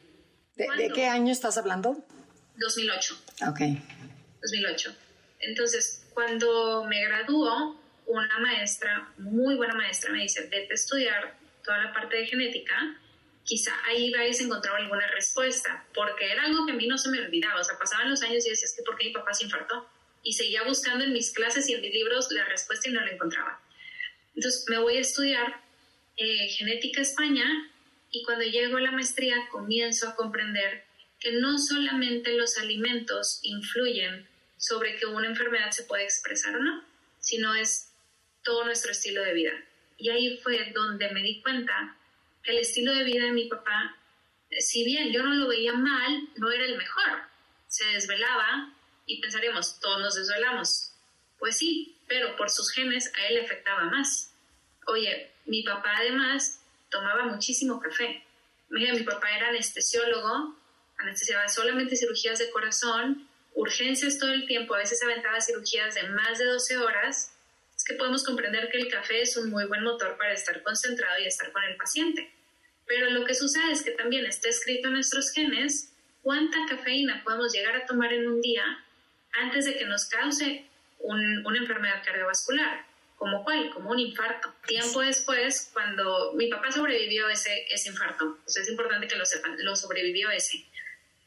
[0.56, 2.04] ¿De, qué año estás hablando?
[2.58, 3.24] 2008.
[3.50, 3.60] Ok.
[4.41, 4.96] 2008.
[5.39, 11.78] Entonces, cuando me graduó, una maestra, muy buena maestra, me dice, vete a estudiar toda
[11.78, 12.98] la parte de genética
[13.44, 17.10] quizá ahí vais a encontrar alguna respuesta, porque era algo que a mí no se
[17.10, 19.34] me olvidaba, o sea, pasaban los años y decía, es que ¿por qué mi papá
[19.34, 19.89] se infartó?
[20.24, 23.12] Y seguía buscando en mis clases y en mis libros la respuesta y no la
[23.12, 23.60] encontraba.
[24.36, 25.61] Entonces me voy a estudiar
[26.49, 27.71] genética España
[28.12, 30.84] y cuando llego a la maestría comienzo a comprender
[31.19, 36.84] que no solamente los alimentos influyen sobre que una enfermedad se puede expresar o no,
[37.19, 37.93] sino es
[38.43, 39.51] todo nuestro estilo de vida.
[39.97, 41.95] Y ahí fue donde me di cuenta
[42.43, 43.97] que el estilo de vida de mi papá,
[44.60, 47.21] si bien yo no lo veía mal, no era el mejor.
[47.67, 48.73] Se desvelaba
[49.05, 50.93] y pensaríamos, todos nos desvelamos.
[51.39, 54.34] Pues sí, pero por sus genes a él le afectaba más.
[54.88, 58.23] Oye, mi papá además tomaba muchísimo café.
[58.69, 60.56] Mira, mi papá era anestesiólogo,
[60.97, 66.38] anestesiaba solamente cirugías de corazón, urgencias todo el tiempo, a veces aventaba cirugías de más
[66.38, 67.34] de 12 horas.
[67.75, 71.19] Es que podemos comprender que el café es un muy buen motor para estar concentrado
[71.19, 72.32] y estar con el paciente.
[72.86, 77.51] Pero lo que sucede es que también está escrito en nuestros genes cuánta cafeína podemos
[77.51, 78.63] llegar a tomar en un día
[79.34, 80.65] antes de que nos cause
[80.99, 82.86] una enfermedad cardiovascular.
[83.21, 83.69] ¿Como cuál?
[83.69, 84.51] Como un infarto.
[84.65, 89.55] Tiempo después, cuando mi papá sobrevivió ese, ese infarto, pues es importante que lo sepan,
[89.63, 90.65] lo sobrevivió ese.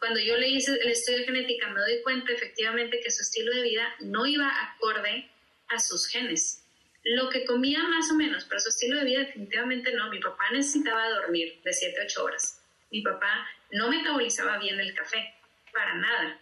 [0.01, 3.55] Cuando yo le hice el estudio de genética, me doy cuenta efectivamente que su estilo
[3.55, 5.31] de vida no iba acorde
[5.69, 6.67] a sus genes.
[7.05, 10.11] Lo que comía más o menos, pero su estilo de vida definitivamente no.
[10.11, 12.61] Mi papá necesitaba dormir de 7 a 8 horas.
[12.91, 15.33] Mi papá no metabolizaba bien el café,
[15.73, 16.41] para nada.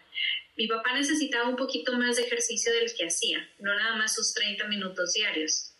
[0.56, 4.34] Mi papá necesitaba un poquito más de ejercicio del que hacía, no nada más sus
[4.34, 5.72] 30 minutos diarios.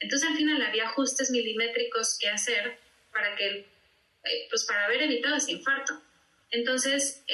[0.00, 2.78] Entonces al final había ajustes milimétricos que hacer
[3.12, 3.66] para que,
[4.24, 6.00] eh, pues para haber evitado ese infarto.
[6.50, 7.24] Entonces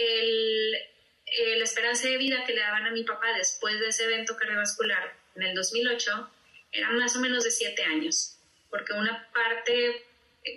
[1.56, 5.16] la esperanza de vida que le daban a mi papá después de ese evento cardiovascular
[5.34, 6.30] en el 2008
[6.72, 8.36] era más o menos de 7 años,
[8.70, 10.04] porque una parte,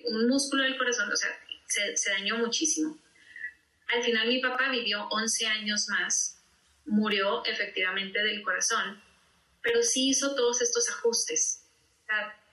[0.05, 1.29] un músculo del corazón, o sea,
[1.67, 2.97] se, se dañó muchísimo.
[3.89, 6.41] Al final mi papá vivió 11 años más,
[6.85, 9.01] murió efectivamente del corazón,
[9.61, 11.63] pero sí hizo todos estos ajustes.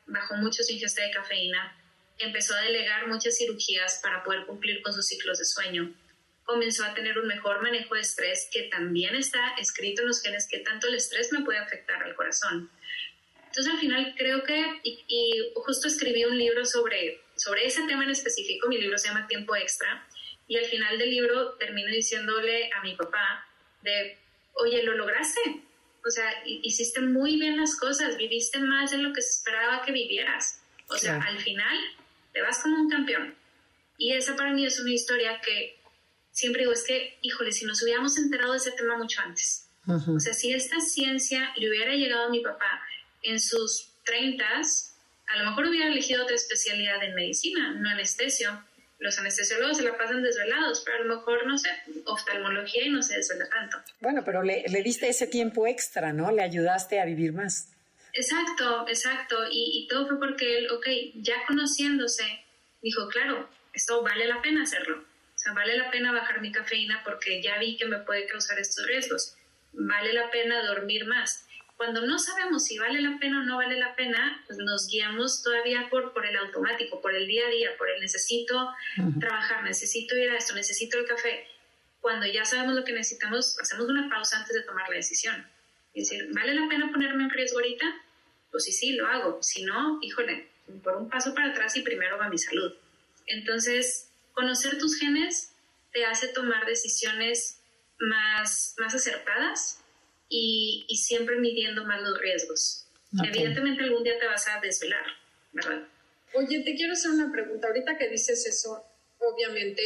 [0.07, 1.77] bajó mucho su ingesta de cafeína,
[2.19, 5.95] empezó a delegar muchas cirugías para poder cumplir con sus ciclos de sueño,
[6.45, 10.47] comenzó a tener un mejor manejo de estrés, que también está escrito en los genes
[10.49, 12.71] que tanto el estrés me puede afectar al corazón.
[13.47, 18.11] Entonces al final creo que, y, justo escribí un libro sobre, sobre ese tema en
[18.11, 20.07] específico, mi libro se llama Tiempo Extra,
[20.47, 23.47] y al final del libro termino diciéndole a mi papá
[23.83, 24.19] de,
[24.55, 25.41] oye, lo lograste.
[26.07, 29.93] O sea, hiciste muy bien las cosas, viviste más de lo que se esperaba que
[29.93, 30.61] vivieras.
[30.89, 31.77] O sea, al final
[32.33, 33.35] te vas como un campeón.
[33.97, 35.79] Y esa para mí es una historia que
[36.31, 39.69] siempre digo, es que, híjole, si nos hubiéramos enterado de ese tema mucho antes.
[39.87, 42.83] O sea, si esta ciencia le hubiera llegado a mi papá
[43.23, 48.63] en sus 30, a lo mejor hubiera elegido otra especialidad en medicina, no anestesio,
[49.05, 51.69] los anestesiólogos se la pasan desvelados, pero a lo mejor, no sé,
[52.07, 53.77] oftalmología y no se desvela tanto.
[54.01, 56.33] Bueno, pero le, le diste ese tiempo extra, ¿no?
[56.33, 57.69] Le ayudaste a vivir más.
[58.15, 59.37] Exacto, exacto.
[59.51, 60.87] Y, y, todo fue porque él, ok,
[61.17, 62.25] ya conociéndose,
[62.81, 64.97] dijo, claro, esto vale la pena hacerlo.
[65.35, 68.59] O sea, vale la pena bajar mi cafeína porque ya vi que me puede causar
[68.59, 69.37] estos riesgos.
[69.75, 71.45] Vale la pena dormir más
[71.77, 75.43] cuando no sabemos si vale la pena o no vale la pena, pues nos guiamos
[75.43, 78.73] todavía por, por el automático, por el día a día, por el necesito
[79.19, 81.47] trabajar, necesito ir a esto, necesito el café.
[82.01, 85.47] Cuando ya sabemos lo que necesitamos, hacemos una pausa antes de tomar la decisión.
[85.95, 87.87] Y decir, ¿vale la pena ponerme en riesgo ahorita?
[88.51, 89.43] Pues sí, sí, lo hago.
[89.43, 90.49] Si no, híjole,
[90.83, 92.73] por un paso para atrás y primero va mi salud.
[93.27, 95.55] Entonces, conocer tus genes
[95.93, 97.61] te hace tomar decisiones
[97.99, 99.84] más, más acertadas
[100.37, 102.87] y, y siempre midiendo más los riesgos.
[103.25, 105.05] Evidentemente algún día te vas a desvelar,
[105.53, 105.87] ¿verdad?
[106.33, 107.69] Oye, te quiero hacer una pregunta.
[107.69, 108.85] Ahorita que dices eso,
[109.21, 109.83] obviamente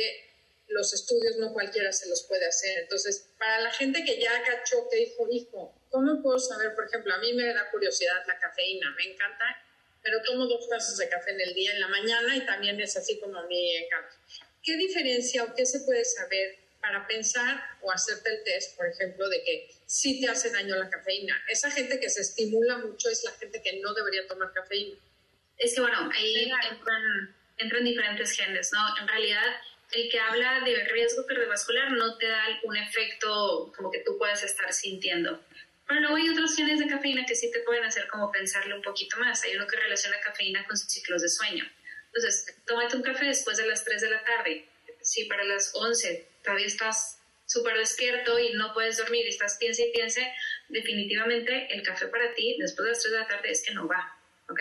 [0.68, 2.78] los estudios no cualquiera se los puede hacer.
[2.78, 6.74] Entonces, para la gente que ya cachó que dijo, hijo, ¿cómo puedo saber?
[6.74, 9.44] Por ejemplo, a mí me da curiosidad la cafeína, me encanta,
[10.02, 12.96] pero tomo dos tazas de café en el día, en la mañana, y también es
[12.96, 14.16] así como a mí encanta.
[14.62, 19.28] ¿Qué diferencia o qué se puede saber para pensar o hacerte el test, por ejemplo,
[19.28, 21.36] de que sí te hace daño la cafeína.
[21.48, 24.96] Esa gente que se estimula mucho es la gente que no debería tomar cafeína.
[25.58, 26.50] Es que, bueno, ahí
[27.58, 28.80] entran, diferentes genes, ¿no?
[29.00, 29.44] En realidad,
[29.92, 34.42] el que habla de riesgo cardiovascular no te da un efecto como que tú puedas
[34.42, 35.44] estar sintiendo.
[35.86, 38.82] Pero luego hay otros genes de cafeína que sí te pueden hacer como pensarle un
[38.82, 39.42] poquito más.
[39.44, 41.64] Hay uno que relaciona cafeína con sus ciclos de sueño.
[42.06, 44.68] Entonces, tómate un café después de las 3 de la tarde.
[45.00, 49.92] Si para las 11 todavía estás súper despierto y no puedes dormir estás piense y
[49.92, 50.32] piense,
[50.68, 53.86] definitivamente el café para ti después de las 3 de la tarde es que no
[53.86, 54.60] va, ¿ok?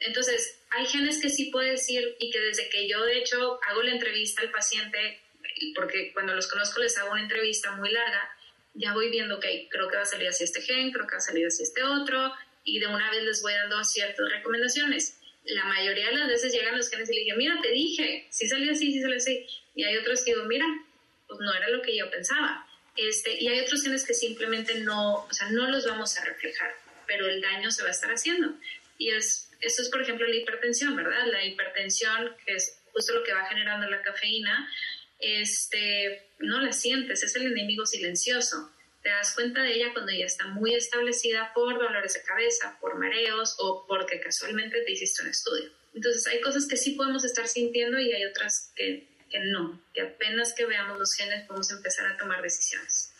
[0.00, 3.82] Entonces, hay genes que sí puedo decir y que desde que yo, de hecho, hago
[3.82, 5.22] la entrevista al paciente,
[5.74, 8.28] porque cuando los conozco les hago una entrevista muy larga,
[8.74, 11.18] ya voy viendo, que creo que va a salir así este gen, creo que va
[11.18, 12.34] a salir así este otro,
[12.64, 15.20] y de una vez les voy dando ciertas recomendaciones.
[15.44, 18.46] La mayoría de las veces llegan los genes y le digo, mira, te dije, sí
[18.46, 19.46] salió así, sí salió así.
[19.74, 20.66] Y hay otros que digo, mira,
[21.26, 22.66] pues no era lo que yo pensaba.
[22.96, 26.74] Este, y hay otros genes que simplemente no, o sea, no los vamos a reflejar,
[27.06, 28.54] pero el daño se va a estar haciendo.
[28.98, 31.26] Y es, esto es, por ejemplo, la hipertensión, ¿verdad?
[31.26, 34.70] La hipertensión, que es justo lo que va generando la cafeína,
[35.18, 38.70] este, no la sientes, es el enemigo silencioso.
[39.02, 42.98] Te das cuenta de ella cuando ya está muy establecida por dolores de cabeza, por
[42.98, 45.70] mareos o porque casualmente te hiciste un estudio.
[45.94, 50.02] Entonces hay cosas que sí podemos estar sintiendo y hay otras que, que no, que
[50.02, 53.12] apenas que veamos los genes podemos empezar a tomar decisiones.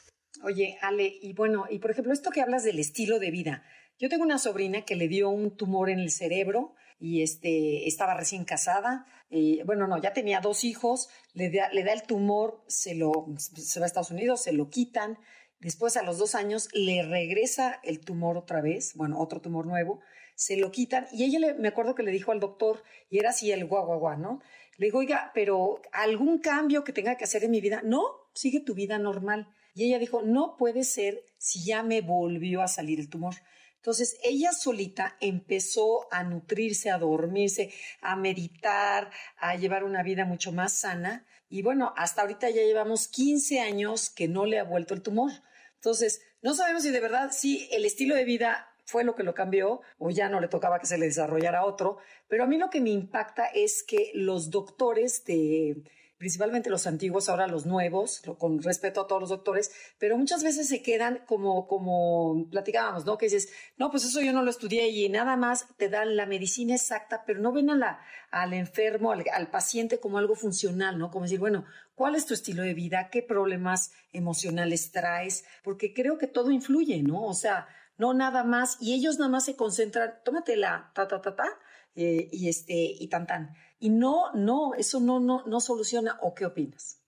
[0.44, 3.64] Oye, Ale, y bueno, y por ejemplo, esto que hablas del estilo de vida.
[3.98, 8.14] Yo tengo una sobrina que le dio un tumor en el cerebro y este, estaba
[8.14, 9.06] recién casada.
[9.28, 13.12] Y, bueno, no, ya tenía dos hijos, le da, le da el tumor, se, lo,
[13.38, 15.18] se va a Estados Unidos, se lo quitan.
[15.58, 20.00] Después, a los dos años, le regresa el tumor otra vez, bueno, otro tumor nuevo,
[20.36, 21.06] se lo quitan.
[21.12, 24.40] Y ella me acuerdo que le dijo al doctor, y era así el guau, ¿no?
[24.76, 27.82] Le dijo, oiga, pero algún cambio que tenga que hacer en mi vida.
[27.84, 28.02] No,
[28.34, 29.48] sigue tu vida normal.
[29.74, 33.34] Y ella dijo, no puede ser si ya me volvió a salir el tumor.
[33.76, 40.52] Entonces, ella solita empezó a nutrirse, a dormirse, a meditar, a llevar una vida mucho
[40.52, 41.26] más sana.
[41.50, 45.32] Y bueno, hasta ahorita ya llevamos 15 años que no le ha vuelto el tumor.
[45.74, 49.34] Entonces, no sabemos si de verdad, si el estilo de vida fue lo que lo
[49.34, 51.98] cambió o ya no le tocaba que se le desarrollara otro.
[52.28, 55.82] Pero a mí lo que me impacta es que los doctores de
[56.24, 60.68] principalmente los antiguos, ahora los nuevos, con respeto a todos los doctores, pero muchas veces
[60.68, 63.18] se quedan como, como platicábamos, ¿no?
[63.18, 66.24] Que dices, no, pues eso yo no lo estudié y nada más te dan la
[66.24, 70.98] medicina exacta, pero no ven a la, al enfermo, al, al paciente como algo funcional,
[70.98, 71.10] ¿no?
[71.10, 73.10] Como decir, bueno, ¿cuál es tu estilo de vida?
[73.10, 75.44] ¿Qué problemas emocionales traes?
[75.62, 77.22] Porque creo que todo influye, ¿no?
[77.24, 81.36] O sea, no nada más, y ellos nada más se concentran, tómatela, ta, ta, ta,
[81.36, 81.46] ta,
[81.94, 83.54] eh, y este, y tan, tan
[83.84, 86.16] y no, no, eso no, no, no soluciona.
[86.22, 87.02] ¿O qué opinas?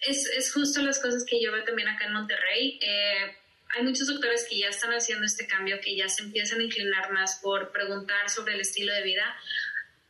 [0.00, 2.78] Es, es justo las cosas que yo veo también acá en Monterrey.
[2.82, 3.36] Eh,
[3.74, 7.10] hay muchos doctores que ya están haciendo este cambio, que ya se empiezan a inclinar
[7.10, 9.34] más por preguntar sobre el estilo de vida.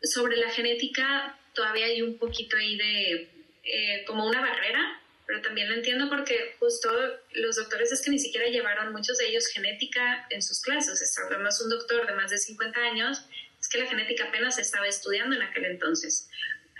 [0.03, 3.31] Sobre la genética, todavía hay un poquito ahí de
[3.62, 6.89] eh, como una barrera, pero también lo entiendo porque justo
[7.33, 11.19] los doctores es que ni siquiera llevaron muchos de ellos genética en sus clases.
[11.19, 13.27] Hablamos un doctor de más de 50 años
[13.61, 16.29] es que la genética apenas se estaba estudiando en aquel entonces.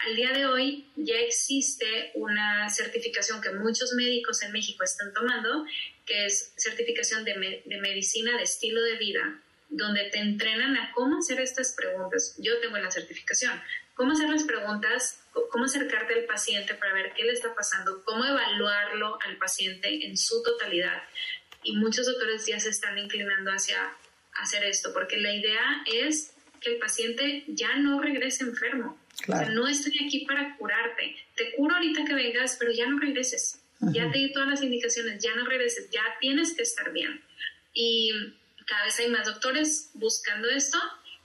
[0.07, 5.65] Al día de hoy ya existe una certificación que muchos médicos en México están tomando,
[6.05, 11.19] que es certificación de, de medicina de estilo de vida, donde te entrenan a cómo
[11.19, 12.37] hacer estas preguntas.
[12.39, 13.61] Yo tengo la certificación.
[13.95, 18.25] Cómo hacer las preguntas, cómo acercarte al paciente para ver qué le está pasando, cómo
[18.25, 21.03] evaluarlo al paciente en su totalidad.
[21.63, 23.93] Y muchos doctores ya se están inclinando hacia
[24.35, 28.99] hacer esto, porque la idea es que el paciente ya no regrese enfermo.
[29.29, 31.17] O sea, no estoy aquí para curarte.
[31.35, 33.63] Te curo ahorita que vengas, pero ya no regreses.
[33.81, 37.23] Ya te di todas las indicaciones, ya no regreses, ya tienes que estar bien.
[37.75, 38.11] Y
[38.67, 40.79] cada vez hay más doctores buscando esto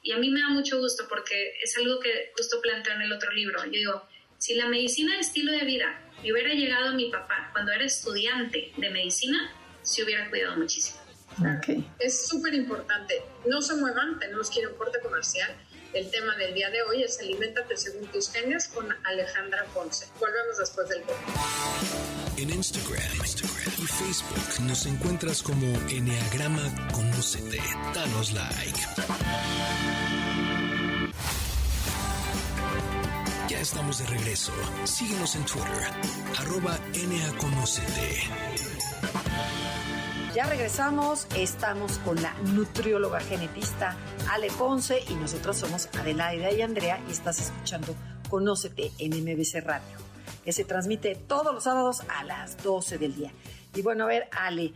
[0.03, 3.13] y a mí me da mucho gusto porque es algo que justo planteo en el
[3.13, 3.63] otro libro.
[3.65, 7.49] Yo digo, si la medicina de estilo de vida me hubiera llegado a mi papá
[7.51, 10.99] cuando era estudiante de medicina, se hubiera cuidado muchísimo.
[11.99, 13.21] Es súper importante.
[13.45, 15.55] No se muevan, tenemos que ir a un corte comercial.
[15.93, 20.07] El tema del día de hoy es Aliméntate según tus genes con Alejandra Ponce.
[20.19, 21.23] Volvemos después del corte.
[22.37, 23.17] En Instagram,
[24.01, 27.59] Facebook nos encuentras como Enneagrama Conócete.
[27.93, 28.79] Danos like.
[33.47, 34.51] Ya estamos de regreso.
[34.85, 35.69] Síguenos en Twitter,
[36.39, 36.79] arroba.
[40.33, 43.95] Ya regresamos, estamos con la nutrióloga genetista
[44.31, 47.93] Ale Ponce y nosotros somos Adelaida y Andrea y estás escuchando
[48.29, 49.97] Conócete en MBC Radio,
[50.43, 53.31] que se transmite todos los sábados a las 12 del día.
[53.75, 54.73] Y bueno, a ver, Ale,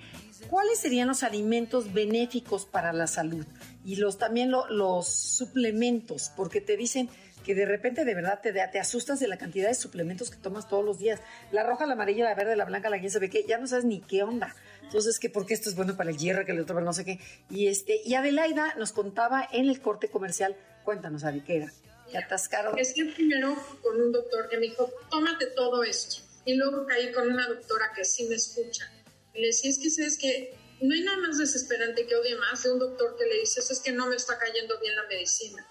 [0.50, 3.46] ¿cuáles serían los alimentos benéficos para la salud?
[3.84, 7.10] Y los también los suplementos, porque te dicen
[7.46, 10.68] que de repente de verdad te, te asustas de la cantidad de suplementos que tomas
[10.68, 11.22] todos los días.
[11.52, 13.86] La roja, la amarilla, la verde, la blanca, la quién sabe qué, ya no sabes
[13.86, 14.56] ni qué onda.
[14.82, 17.06] Entonces, que porque esto es bueno para el hierro, que el otro para no sé
[17.06, 17.20] qué.
[17.50, 21.72] Y este, y Adelaida nos contaba en el corte comercial, cuéntanos, Adi, ¿qué era?
[22.10, 22.76] ¿Qué atascaron?
[22.76, 22.84] Que
[23.16, 26.25] primero con un doctor que me dijo, tómate todo esto.
[26.46, 28.92] Y luego caí con una doctora que sí me escucha.
[29.34, 32.64] Y le decía, es que sabes que no hay nada más desesperante que odie más
[32.64, 35.68] de un doctor que le dices es que no me está cayendo bien la medicina.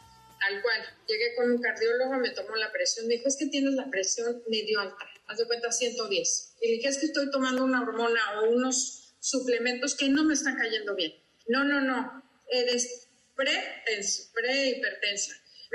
[0.49, 3.75] Al cual, llegué con un cardiólogo, me tomó la presión, me dijo es que tienes
[3.75, 6.57] la presión medio alta, haz de cuenta 110.
[6.61, 10.35] Y le dije es que estoy tomando una hormona o unos suplementos que no me
[10.35, 11.15] están cayendo bien.
[11.47, 15.33] No, no, no, eres pre-hipertensa.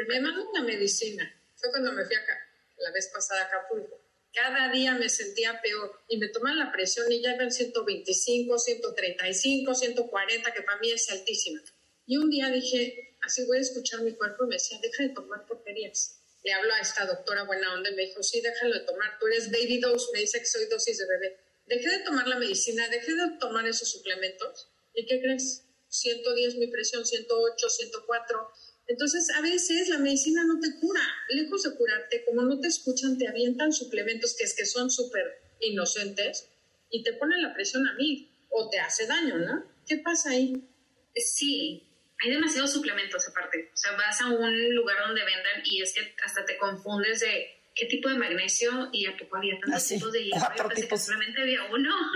[0.07, 1.33] Me mandó una medicina.
[1.55, 2.37] Fue cuando me fui acá,
[2.77, 3.98] la vez pasada a Acapulco
[4.33, 9.75] cada día me sentía peor y me toman la presión y ya eran 125, 135,
[9.75, 11.61] 140, que para mí es altísima.
[12.05, 15.09] Y un día dije, así voy a escuchar mi cuerpo y me decía, deja de
[15.09, 16.21] tomar porquerías.
[16.43, 19.27] Le hablo a esta doctora buena onda y me dijo, sí, déjalo de tomar, tú
[19.27, 21.37] eres baby dose, me dice que soy dosis de bebé.
[21.65, 24.69] Dejé de tomar la medicina, dejé de tomar esos suplementos.
[24.93, 25.65] ¿Y qué crees?
[25.89, 28.51] 110 mi presión, 108, 104
[28.89, 31.01] entonces, a veces la medicina no te cura.
[31.29, 35.25] Lejos de curarte, como no te escuchan, te avientan suplementos que es que son súper
[35.59, 36.49] inocentes
[36.89, 39.63] y te ponen la presión a mí o te hace daño, ¿no?
[39.87, 40.67] ¿Qué pasa ahí?
[41.15, 41.87] Sí,
[42.23, 43.69] hay demasiados suplementos aparte.
[43.71, 47.47] O sea, vas a un lugar donde vendan y es que hasta te confundes de
[47.75, 50.75] qué tipo de magnesio y a poco había tantos ah, tipos de hierro.
[50.89, 51.95] Yo solamente había uno,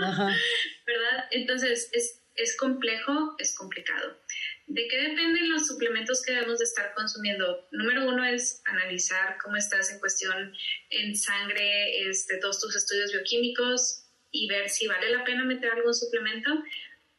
[0.86, 1.28] ¿verdad?
[1.30, 4.18] Entonces, es, es complejo, es complicado.
[4.66, 7.68] ¿De qué dependen los suplementos que debemos de estar consumiendo?
[7.70, 10.54] Número uno es analizar cómo estás en cuestión
[10.90, 15.94] en sangre, este, todos tus estudios bioquímicos y ver si vale la pena meter algún
[15.94, 16.50] suplemento.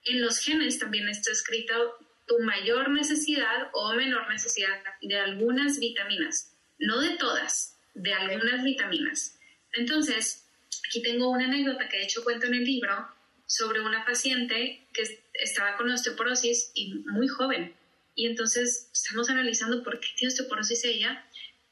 [0.05, 6.55] En los genes también está escrito tu mayor necesidad o menor necesidad de algunas vitaminas,
[6.79, 9.39] no de todas, de algunas vitaminas.
[9.73, 10.47] Entonces,
[10.87, 13.07] aquí tengo una anécdota que de hecho cuento en el libro
[13.45, 17.75] sobre una paciente que estaba con osteoporosis y muy joven.
[18.15, 21.25] Y entonces estamos analizando por qué tiene osteoporosis ella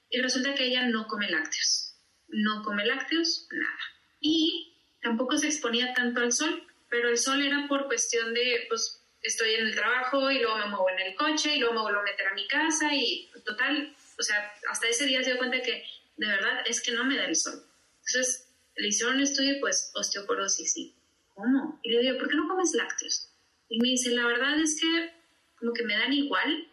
[0.09, 1.95] y resulta que ella no come lácteos.
[2.27, 3.79] No come lácteos, nada.
[4.19, 9.01] Y tampoco se exponía tanto al sol, pero el sol era por cuestión de, pues,
[9.21, 11.99] estoy en el trabajo y luego me muevo en el coche y luego me vuelvo
[12.01, 15.61] a meter a mi casa y total, o sea, hasta ese día se dio cuenta
[15.61, 15.83] que
[16.17, 17.63] de verdad es que no me da el sol.
[18.05, 20.95] Entonces le hicieron un estudio pues osteoporosis, sí.
[21.33, 21.79] ¿Cómo?
[21.83, 23.32] Y le digo, ¿por qué no comes lácteos?
[23.73, 25.09] Y me dice, la verdad es que
[25.55, 26.67] como que me dan igual.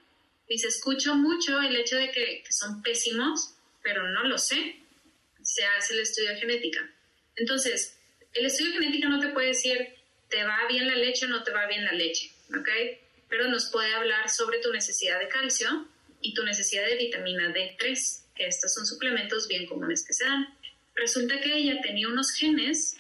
[0.46, 4.76] Dice, escucho mucho el hecho de que, son pésimos, pero no lo sé.
[5.40, 6.90] Se hace el estudio de genética.
[7.36, 7.98] Entonces,
[8.34, 9.94] el estudio de genética no te puede decir,
[10.28, 12.68] te va bien la leche o no te va bien la leche, ¿ok?
[13.30, 15.88] Pero nos puede hablar sobre tu necesidad de calcio
[16.20, 20.55] y tu necesidad de vitamina D3, que estos son suplementos bien comunes que se dan.
[20.94, 22.98] Resulta que ella tenía unos genes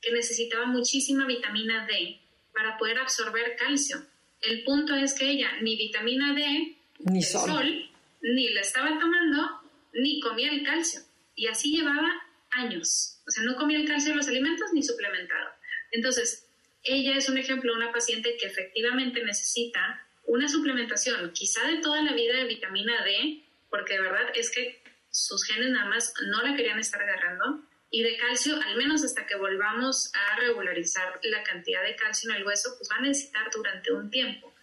[0.00, 2.20] que necesitaba muchísima vitamina D
[2.52, 4.04] para poder absorber calcio.
[4.40, 7.90] El punto es que ella ni vitamina D, ni sol.
[8.22, 9.60] ni la estaba tomando,
[9.92, 11.00] ni comía el calcio.
[11.34, 12.10] Y así llevaba
[12.50, 13.20] años.
[13.26, 15.50] O sea, no comía el calcio en los alimentos ni suplementado.
[15.92, 16.46] Entonces,
[16.82, 22.12] ella es un ejemplo, una paciente que efectivamente necesita una suplementación, quizá de toda la
[22.12, 26.56] vida de vitamina D, porque de verdad es que sus genes nada más no la
[26.56, 31.82] querían estar agarrando, y de calcio, al menos hasta que volvamos a regularizar la cantidad
[31.82, 34.54] de calcio en el hueso, pues va a necesitar durante un tiempo.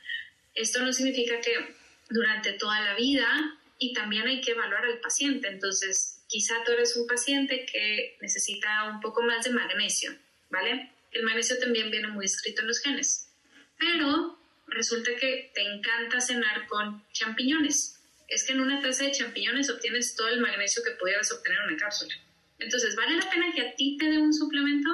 [0.55, 1.75] Esto no significa que
[2.09, 5.49] durante toda la vida y también hay que evaluar al paciente.
[5.49, 10.15] Entonces, quizá tú eres un paciente que necesita un poco más de magnesio,
[10.49, 10.91] ¿vale?
[11.11, 13.29] El magnesio también viene muy escrito en los genes.
[13.77, 17.99] Pero resulta que te encanta cenar con champiñones.
[18.27, 21.69] Es que en una taza de champiñones obtienes todo el magnesio que pudieras obtener en
[21.69, 22.13] una cápsula.
[22.59, 24.89] Entonces, ¿vale la pena que a ti te dé un suplemento?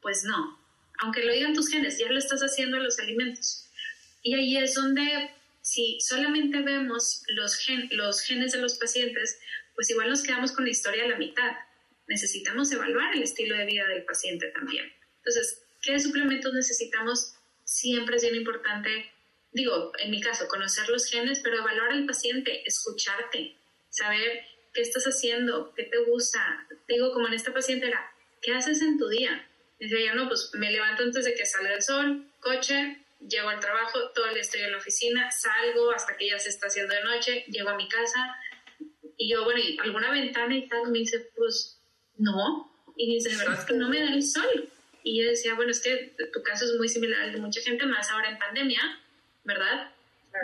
[0.00, 0.58] Pues no.
[1.00, 3.68] Aunque lo digan tus genes, ya lo estás haciendo en los alimentos.
[4.22, 5.30] Y ahí es donde,
[5.62, 9.38] si solamente vemos los, los genes de los pacientes,
[9.74, 11.52] pues igual nos quedamos con la historia a la mitad.
[12.06, 14.92] Necesitamos evaluar el estilo de vida del paciente también.
[15.18, 17.34] Entonces, ¿qué suplementos necesitamos?
[17.64, 19.10] Siempre es bien importante,
[19.52, 23.56] digo, en mi caso, conocer los genes, pero evaluar al paciente, escucharte,
[23.88, 25.72] saber ¿qué estás haciendo?
[25.74, 26.66] ¿Qué te gusta?
[26.88, 28.10] digo, como en esta paciente era,
[28.42, 29.46] ¿qué haces en tu día?
[29.78, 33.60] Dice ella, no, pues me levanto antes de que salga el sol, coche, llego al
[33.60, 36.94] trabajo, todo el día estoy en la oficina, salgo hasta que ya se está haciendo
[36.94, 38.36] de noche, llego a mi casa
[39.16, 40.90] y yo, bueno, ¿y alguna ventana y tal?
[40.90, 41.78] Me dice, pues
[42.16, 42.72] no.
[42.96, 44.70] Y dice, de verdad es que no me da el sol.
[45.02, 47.84] Y yo decía, bueno, es que tu caso es muy similar al de mucha gente,
[47.84, 48.80] más ahora en pandemia,
[49.44, 49.90] ¿verdad?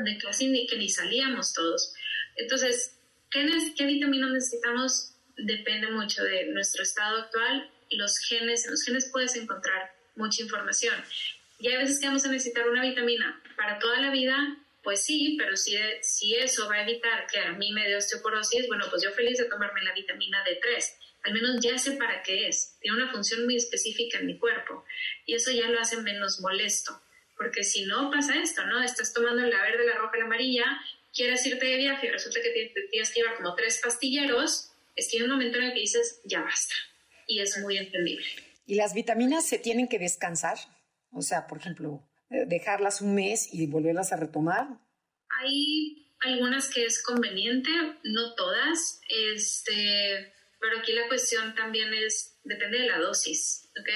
[0.05, 1.95] De casi ni que ni salíamos todos.
[2.37, 2.96] Entonces,
[3.31, 5.13] ¿Qué, vitaminas necesitamos?
[5.37, 7.71] Depende mucho de nuestro estado actual.
[7.91, 10.95] Los genes, en los genes puedes encontrar mucha información.
[11.59, 15.37] Y hay veces que vamos a necesitar una vitamina para toda la vida, pues sí,
[15.39, 19.03] pero si, si eso va a evitar que a mí me dé osteoporosis, bueno, pues
[19.03, 20.93] yo feliz de tomarme la vitamina D3.
[21.25, 22.77] Al menos ya sé para qué es.
[22.81, 24.85] Tiene una función muy específica en mi cuerpo
[25.25, 27.03] y eso ya lo hace menos molesto.
[27.37, 28.83] porque si no pasa esto, ¿no?
[28.83, 30.65] Estás tomando la verde, la roja, la amarilla,
[31.17, 35.17] quieres irte de viaje y resulta que tienes que llevar como tres pastilleros, es que
[35.17, 36.75] hay un momento en el que dices, ya basta.
[37.27, 38.27] Y es muy entendible.
[38.67, 40.59] ¿Y las vitaminas se tienen que descansar?
[41.11, 44.69] O sea, por ejemplo, eh, dejarlas un mes y volverlas a retomar.
[45.41, 47.71] Hay algunas que es conveniente,
[48.05, 53.89] no todas, este, pero aquí la cuestión también es, depende de la dosis, ¿ok?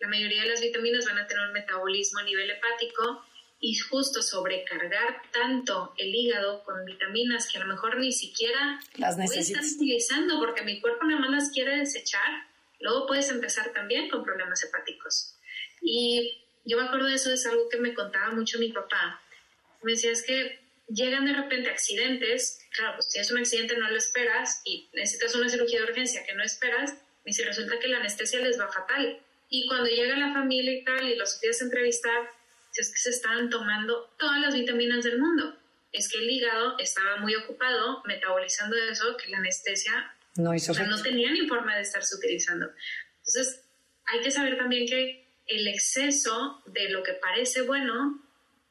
[0.00, 3.24] La mayoría de las vitaminas van a tener un metabolismo a nivel hepático
[3.64, 9.16] y justo sobrecargar tanto el hígado con vitaminas que a lo mejor ni siquiera las
[9.16, 12.48] necesitas utilizando porque mi cuerpo nada más las quiere desechar,
[12.80, 15.36] luego puedes empezar también con problemas hepáticos.
[15.80, 19.22] Y yo me acuerdo de eso, es algo que me contaba mucho mi papá.
[19.82, 20.58] Me decía, es que
[20.88, 25.48] llegan de repente accidentes, claro, pues tienes un accidente, no lo esperas y necesitas una
[25.48, 29.20] cirugía de urgencia que no esperas, y si resulta que la anestesia les va fatal.
[29.48, 32.41] Y cuando llega la familia y tal, y los empiezas a entrevistar,
[32.80, 35.56] es que se estaban tomando todas las vitaminas del mundo.
[35.92, 41.02] Es que el hígado estaba muy ocupado metabolizando eso, que la anestesia no, hizo no
[41.02, 42.70] tenía ni forma de estarse utilizando.
[43.18, 43.64] Entonces,
[44.06, 48.22] hay que saber también que el exceso de lo que parece bueno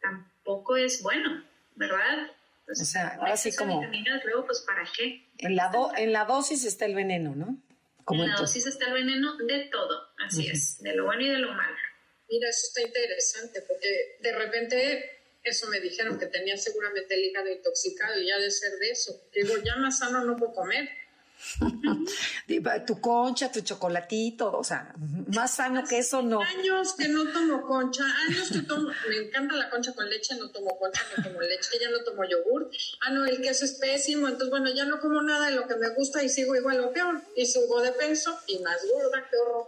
[0.02, 1.44] tampoco es bueno,
[1.76, 2.32] ¿verdad?
[2.68, 3.80] o sea, ahora sí como...
[3.80, 5.28] Vitaminas, luego, pues, ¿para qué?
[5.40, 7.62] En la, en la dosis está el veneno, ¿no?
[8.06, 11.30] Como en la dosis está el veneno de todo, así es, de lo bueno y
[11.30, 11.78] de lo malo.
[12.32, 17.50] Mira, eso está interesante, porque de repente eso me dijeron que tenía seguramente el hígado
[17.50, 19.22] intoxicado y ya de ser de eso.
[19.34, 20.90] Digo, ya más sano no puedo comer.
[22.88, 24.94] tu concha, tu chocolatito, o sea,
[25.36, 26.42] más sano que eso no.
[26.42, 30.52] Años que no tomo concha, años que tomo, me encanta la concha con leche, no
[30.52, 32.72] tomo concha, no tomo leche, ya no tomo yogur.
[33.02, 35.76] Ah, no, el queso es pésimo, entonces bueno, ya no como nada de lo que
[35.76, 37.22] me gusta y sigo igual o peor.
[37.36, 39.68] Y subo de peso y más gorda, que horror.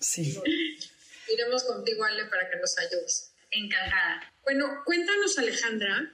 [0.00, 0.40] Sí, sí
[1.32, 3.32] iremos contigo, Ale, para que nos ayudes.
[3.50, 4.32] Encantada.
[4.42, 6.12] Bueno, cuéntanos, Alejandra,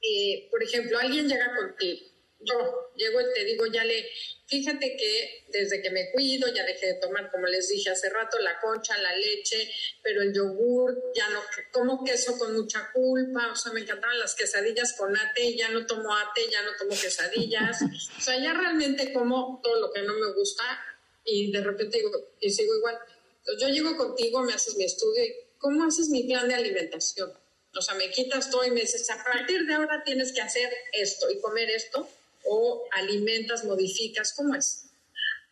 [0.00, 2.08] eh, por ejemplo, alguien llega contigo,
[2.40, 4.08] yo llego y te digo, ya le,
[4.46, 8.38] fíjate que desde que me cuido, ya dejé de tomar, como les dije hace rato,
[8.38, 9.68] la concha, la leche,
[10.02, 11.40] pero el yogur, ya no
[11.72, 15.84] como queso con mucha culpa, o sea, me encantaban las quesadillas con ate, ya no
[15.86, 20.14] tomo ate, ya no tomo quesadillas, o sea, ya realmente como todo lo que no
[20.14, 20.64] me gusta
[21.24, 22.98] y de repente digo, y sigo igual
[23.60, 27.32] yo llego contigo, me haces mi estudio y ¿cómo haces mi plan de alimentación?
[27.74, 30.72] O sea, me quitas todo y me dices, a partir de ahora tienes que hacer
[30.92, 32.08] esto y comer esto,
[32.44, 34.86] o alimentas, modificas, ¿cómo es?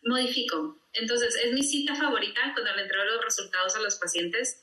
[0.03, 0.79] Modifico.
[0.93, 4.59] Entonces, es mi cita favorita cuando le entrego los resultados a los pacientes.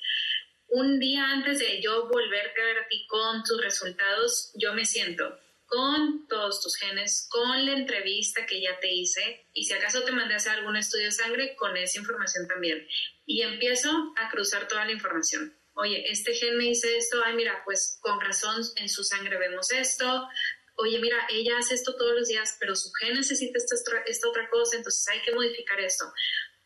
[0.69, 4.85] Un día antes de yo volverte a ver a ti con tus resultados, yo me
[4.85, 10.05] siento con todos tus genes, con la entrevista que ya te hice y si acaso
[10.05, 12.87] te mandé a hacer algún estudio de sangre, con esa información también.
[13.27, 15.57] Y empiezo a cruzar toda la información.
[15.75, 19.73] Oye, este gen me dice esto, ay mira, pues con razón en su sangre vemos
[19.73, 20.29] esto.
[20.77, 24.49] Oye, mira, ella hace esto todos los días, pero su gen necesita esta, esta otra
[24.51, 26.05] cosa, entonces hay que modificar esto.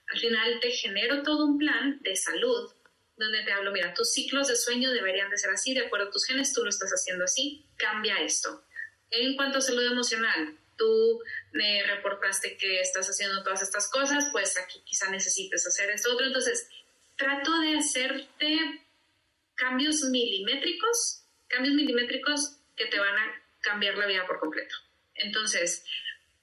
[0.08, 2.72] Al final te genero todo un plan de salud
[3.16, 6.10] donde te hablo, mira, tus ciclos de sueño deberían de ser así, de acuerdo a
[6.10, 8.64] tus genes, tú lo estás haciendo así, cambia esto
[9.10, 11.20] en cuanto a salud emocional, tú
[11.52, 16.26] me reportaste que estás haciendo todas estas cosas, pues aquí quizá necesites hacer esto otro.
[16.26, 16.70] Entonces,
[17.16, 18.86] trato de hacerte
[19.54, 24.74] cambios milimétricos, cambios milimétricos que te van a cambiar la vida por completo.
[25.14, 25.84] Entonces,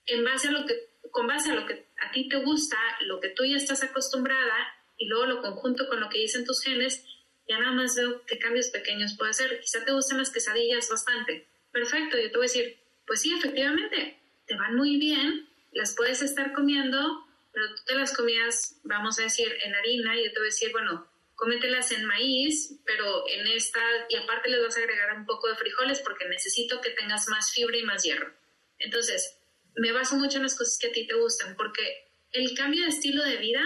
[0.06, 3.20] en base a lo que, con base a lo que a ti te gusta, lo
[3.20, 7.06] que tú ya estás acostumbrada, y luego lo conjunto con lo que dicen tus genes,
[7.48, 9.60] ya nada más veo qué cambios pequeños puedo hacer.
[9.60, 14.18] Quizá te gustan las quesadillas bastante perfecto, yo te voy a decir, pues sí, efectivamente,
[14.48, 19.24] te van muy bien, las puedes estar comiendo, pero tú te las comías, vamos a
[19.24, 23.48] decir, en harina, y yo te voy a decir, bueno, cómetelas en maíz, pero en
[23.48, 27.28] esta, y aparte les vas a agregar un poco de frijoles porque necesito que tengas
[27.28, 28.34] más fibra y más hierro.
[28.80, 29.38] Entonces,
[29.76, 32.90] me baso mucho en las cosas que a ti te gustan, porque el cambio de
[32.90, 33.64] estilo de vida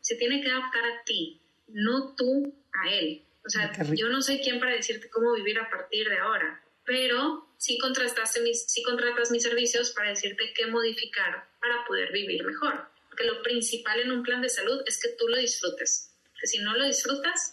[0.00, 3.24] se tiene que adaptar a ti, no tú a él.
[3.44, 7.48] O sea, yo no soy quien para decirte cómo vivir a partir de ahora pero
[7.56, 12.88] sí, contrastaste mis, sí contratas mis servicios para decirte qué modificar para poder vivir mejor.
[13.08, 16.10] Porque lo principal en un plan de salud es que tú lo disfrutes.
[16.40, 17.52] Que si no lo disfrutas,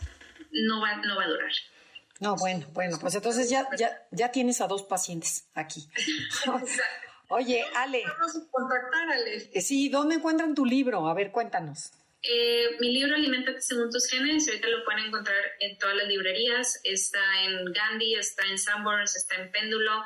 [0.51, 1.51] no va, no va a durar.
[2.19, 5.88] No, bueno, bueno, pues entonces ya, ya, ya tienes a dos pacientes aquí.
[7.30, 8.03] Oye, Ale.
[8.05, 9.49] Vamos a contactar, Ale.
[9.53, 11.07] Eh, sí, ¿dónde encuentran tu libro?
[11.07, 11.91] A ver, cuéntanos.
[12.22, 16.82] Eh, mi libro Alimentate según tus genes, ahorita lo pueden encontrar en todas las librerías,
[16.84, 20.03] está en Gandhi, está en Sanborns, está en Péndulo,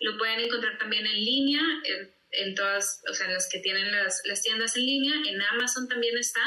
[0.00, 1.62] lo pueden encontrar también en línea,
[2.32, 5.88] en, todas, o sea, en las que tienen las, las, tiendas en línea, en Amazon
[5.88, 6.42] también está,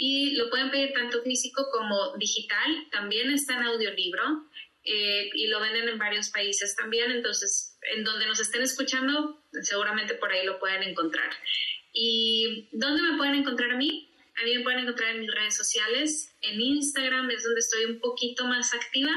[0.00, 2.86] y lo pueden pedir tanto físico como digital.
[2.92, 4.48] También está en audiolibro
[4.84, 7.10] eh, y lo venden en varios países también.
[7.10, 11.30] Entonces, en donde nos estén escuchando, seguramente por ahí lo pueden encontrar.
[11.92, 14.07] ¿Y dónde me pueden encontrar a mí?
[14.40, 16.32] A mí me pueden encontrar en mis redes sociales.
[16.42, 19.10] En Instagram es donde estoy un poquito más activa.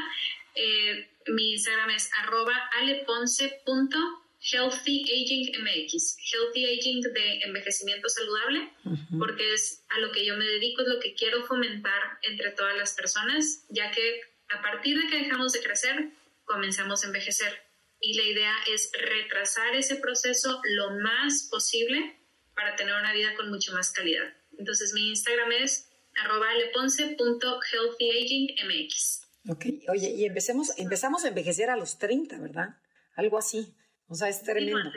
[0.54, 8.72] Eh, mi Instagram es arroba aleponce.com Healthy Aging MX, Healthy Aging de envejecimiento saludable,
[9.16, 12.76] porque es a lo que yo me dedico, es lo que quiero fomentar entre todas
[12.76, 16.10] las personas, ya que a partir de que dejamos de crecer,
[16.44, 17.62] comenzamos a envejecer.
[18.00, 22.16] Y la idea es retrasar ese proceso lo más posible
[22.56, 24.34] para tener una vida con mucho más calidad.
[24.58, 25.88] Entonces mi Instagram es
[26.22, 29.22] arroba leponce.healthyagingmx.
[29.48, 32.76] Ok, oye, y empecemos, empezamos a envejecer a los 30, ¿verdad?
[33.16, 33.74] Algo así.
[34.08, 34.90] O sea, es tremendo.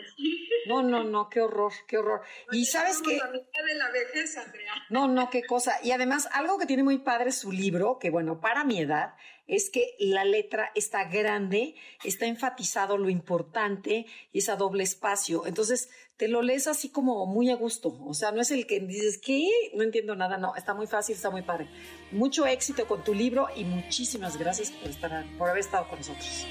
[0.67, 2.21] No, no, no, qué horror, qué horror.
[2.51, 3.13] Y sabes que...
[3.13, 4.73] de la vejez, Andrea.
[4.89, 5.77] No, no, qué cosa.
[5.83, 9.13] Y además, algo que tiene muy padre su libro, que bueno, para mi edad,
[9.47, 15.45] es que la letra está grande, está enfatizado lo importante y es a doble espacio.
[15.45, 17.97] Entonces, te lo lees así como muy a gusto.
[18.05, 19.47] O sea, no es el que dices, ¿qué?
[19.75, 20.37] No entiendo nada.
[20.37, 21.69] No, está muy fácil, está muy padre.
[22.11, 26.47] Mucho éxito con tu libro y muchísimas gracias por, estar, por haber estado con nosotros.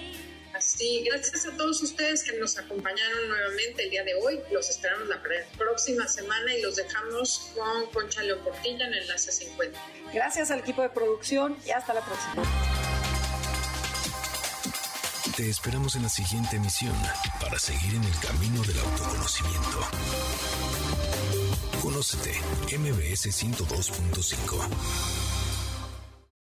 [0.74, 4.40] Así, gracias a todos ustedes que nos acompañaron nuevamente el día de hoy.
[4.50, 5.22] Los esperamos la
[5.56, 9.78] próxima semana y los dejamos con Concha Leoportilla en Enlace 50.
[10.12, 12.42] Gracias al equipo de producción y hasta la próxima.
[15.36, 16.96] Te esperamos en la siguiente emisión
[17.40, 19.78] para seguir en el camino del autoconocimiento.
[21.80, 22.32] Conócete,
[22.76, 25.33] MBS 102.5.